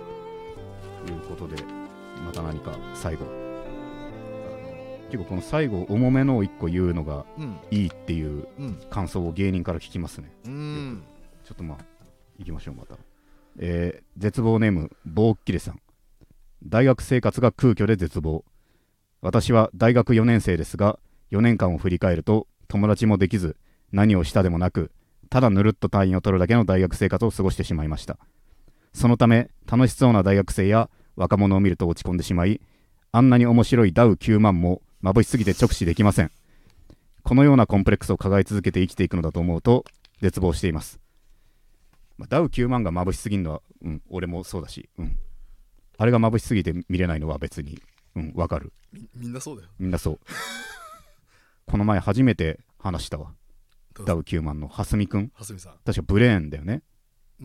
[1.12, 1.56] いうことで
[2.26, 3.26] また何か最後。
[5.10, 7.56] 結構この最後重めのを1個言うのがうん。
[7.72, 8.78] いいっていううん。
[8.90, 10.32] 感想を芸人から聞きますね。
[10.46, 11.04] うん。
[11.44, 11.78] ちょっとまあ、
[12.38, 12.96] 行きましょう、また。
[13.60, 15.80] えー絶望ネーム、ぼうっきれさん。
[16.64, 18.44] 大学生活が空虚で絶望。
[19.22, 21.00] 私は大学4年生ですが、
[21.32, 23.56] 4年間を振り返ると、友達もできず、
[23.94, 24.92] 何をしたでもなく、
[25.30, 28.18] ただぬるっと単位を取るだけの大学生活を過ごしてしまいました。
[28.92, 32.60] そのため、楽しそうな大学生や若者を見ると落ち込んでしまい、
[33.12, 36.32] あんなに面白いダウ9万も眩しすぎて直視できません。
[37.24, 39.86] このようなコンプレックスを抱え続けて生きていくのだと思うと、
[40.22, 41.00] 絶望しています。
[42.18, 45.18] まあ、ダウ9万が眩しすぎるのは、うん、俺もそうだし、うん、
[45.98, 47.80] あれが眩しすぎて見れないのは別に、
[48.16, 48.74] うん、わかる。
[48.92, 50.20] みみんなそうだよみんなそう
[51.66, 53.32] この前初めて話したわ
[54.06, 55.32] ダウ9万の蓮見くん。
[55.36, 55.74] 蓮見さん。
[55.86, 56.82] 確かブレーンだよね。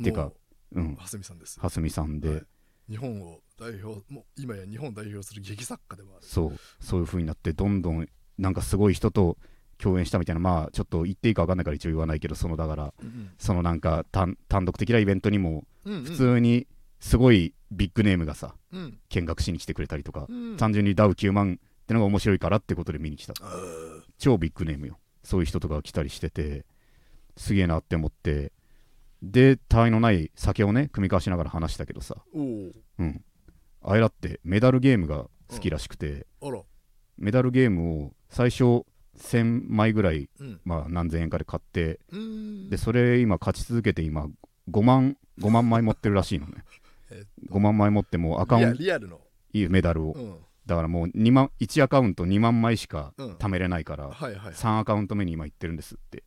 [0.03, 0.35] てかも
[0.73, 0.93] うん。
[0.95, 1.61] う蓮見さんです。
[1.61, 2.43] 蓮見さんで、はい。
[2.91, 6.27] 日本を代表もう今や日本を代表する劇作家でもある。
[6.27, 6.59] そう。
[6.81, 9.37] そういう風になってどんどんなんかすごい人と
[9.79, 10.41] 共演したみたいな。
[10.41, 16.67] まあちょっと言っていいか分かんないから一応言わないけどそのだからうんそのなんか単単独的なイベントにもうん普通に
[17.01, 18.99] すごいビッグネームがさうん。
[19.09, 20.57] 見学しに来てくれたりとか、うん。
[20.57, 23.35] 単純にダウ9万ってのが面白いからってことで見に来た。
[24.19, 24.99] 超ビッグネームよ
[25.29, 26.65] そういう人とかが来たりしてて
[27.37, 28.51] すげえなって思って。
[29.21, 32.17] で他愛のない酒をね組み交わしながら話したけどさ。
[32.35, 32.41] う。
[32.41, 32.73] ん。
[33.83, 36.63] あれだってメダルゲームが好きらしくて、あら。
[37.19, 38.87] メダルゲームを最初
[39.19, 40.61] 1000枚ぐらい、うん。
[40.65, 42.71] まあ、何千円かで買ってうん。
[42.71, 44.29] でそれ今勝ち続けて今
[44.71, 46.65] 5万5万枚持ってるらしいのね。
[47.13, 49.21] え5万枚持ってもうアカウリアント
[49.53, 50.13] いいメダルを。
[50.13, 50.37] うん
[50.69, 53.33] だからもう2万1アカウント2万枚しかうん。
[53.33, 54.53] 貯めれないから、はいはい。
[54.53, 56.23] 3アカウント目に今行ってるんですって。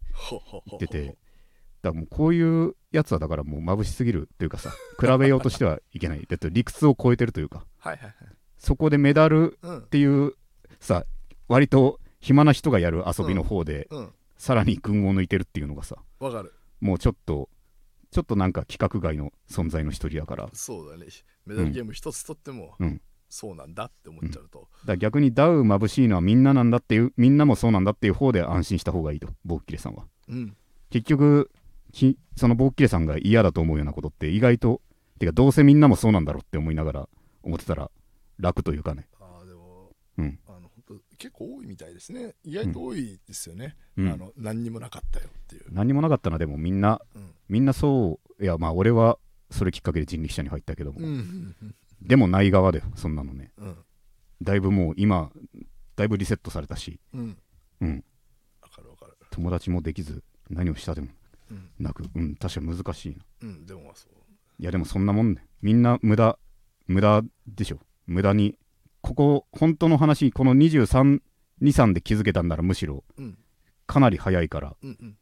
[0.68, 1.06] 言ってて。
[1.06, 1.18] だか
[1.84, 6.26] らもうこういうやつはだからもう眩しすぎるというかさ比べようとしてはいけない。
[6.28, 7.68] だって理屈を超えてるというか。
[8.58, 9.78] そこでメダルうん。
[9.78, 10.34] っていう
[10.80, 11.06] さ
[11.48, 14.14] 割と暇な人がやる遊びの方で、うん。
[14.38, 16.52] さらに群を抜いてるっていうのがさわかる。
[16.80, 17.48] もうちょっと
[18.10, 20.50] ちょっとなんか規格外の存在の一人だから。
[20.54, 21.06] そうだね。
[21.46, 23.02] メダルゲーム一つとってもうん
[23.32, 24.68] そうなんだって思っちゃうと。
[24.86, 30.06] ら逆にダウ眩しいのはみんななんだっていうみんなもそうなんだっていう方で安心した方がいいとボッキレさんは。
[30.28, 30.56] うん。
[30.90, 31.50] 結局
[31.94, 34.82] きそのボッキレさんが嫌だと思うようなことって意外と
[35.20, 37.10] てかどうせみんなもそうなんだろうって思いながら
[37.44, 37.90] 思ってたら
[38.38, 39.08] 楽というかね。
[39.20, 40.40] ああでもうん。
[40.48, 42.36] あの本当結構多いみたいですね。
[42.44, 43.78] 意外と多いですよね。
[43.98, 44.10] うん。
[44.10, 45.66] あの何にもなかったよっていう。
[45.72, 47.32] 何にもなかったなでもみんなうん。
[47.48, 49.18] みんなそういやまあ俺は
[49.52, 53.52] それきっかけで人力車に入ったけども、うんうんでもない側だよそんなのね。
[53.58, 53.78] うん。
[54.42, 55.32] だいぶもう今
[55.96, 57.00] だいぶリセットされたし。
[57.14, 57.38] うん。
[57.82, 58.04] うん。
[58.62, 59.16] わかるわかる。
[59.30, 61.08] 友達もできず何をしたでも
[61.52, 61.70] うん。
[61.80, 62.04] なく。
[62.16, 63.24] うん確かに難しいな。
[63.44, 64.12] うんでもまあそう。
[64.60, 66.38] いやでもそんなもんねみんな無駄
[66.88, 67.80] 無駄でしょ。
[68.08, 68.58] 無駄に
[69.02, 73.38] ここ本当の話この2323で気づけたんならむしろうん。
[73.88, 74.76] かなり早いから。
[74.82, 75.18] うんうん。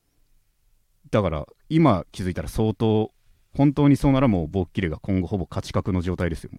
[1.11, 3.11] だから今気づいたら相当
[3.55, 6.51] 本当にそうならもうボッキレが今後ほぼ勝ち確の状態ですよ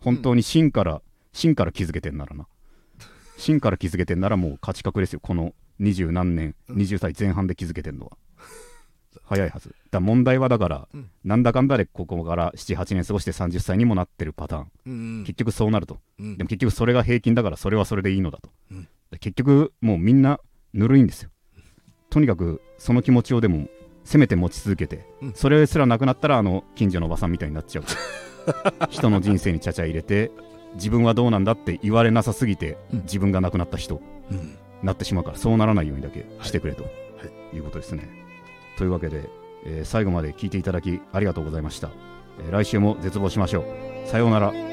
[0.00, 2.46] 本当に真から、真から気づけてんならな。
[3.36, 5.20] 真から気づけてんならもう勝ち確ですよ。
[5.20, 6.76] この二十何年うん。
[6.76, 8.12] 20歳前半で気づけてんのは。
[9.24, 9.74] 早いはず。
[9.90, 11.10] だ問題はだから、うん。
[11.24, 14.70] なんだかんだでここから78年過ごして30歳にもなってるパターン。
[14.86, 15.24] うんうん。
[15.24, 15.98] 結局そうなると。
[16.18, 16.36] うん。
[16.36, 18.88] でも結局それが平均だからそれはそれでいいのだと、うん。
[19.10, 20.40] で結局もうみんな
[20.74, 21.30] ぬるいんですよ。
[22.10, 23.68] とにかくその気持ちをでも
[24.04, 25.32] せめて持ち続けて、うん。
[25.34, 27.84] それすらなくなったらあの近所のおばさんみたいになっちゃう
[28.90, 30.30] 人の人生にちゃちゃ入れて
[30.74, 33.00] 自分はどうなんだって言われなさすぎて、うん。
[33.02, 34.56] 自分が亡くなった人うん。
[34.82, 36.90] なってしまうからそうならないようにだけしてくれと、は
[37.52, 37.56] い。
[37.56, 38.08] い、うことですね。
[38.76, 39.28] というわけで、
[39.66, 41.90] えー最後まで聞いていただきありがとうございました、
[42.40, 44.08] えー来週も絶望しましょう。
[44.08, 44.67] さようなら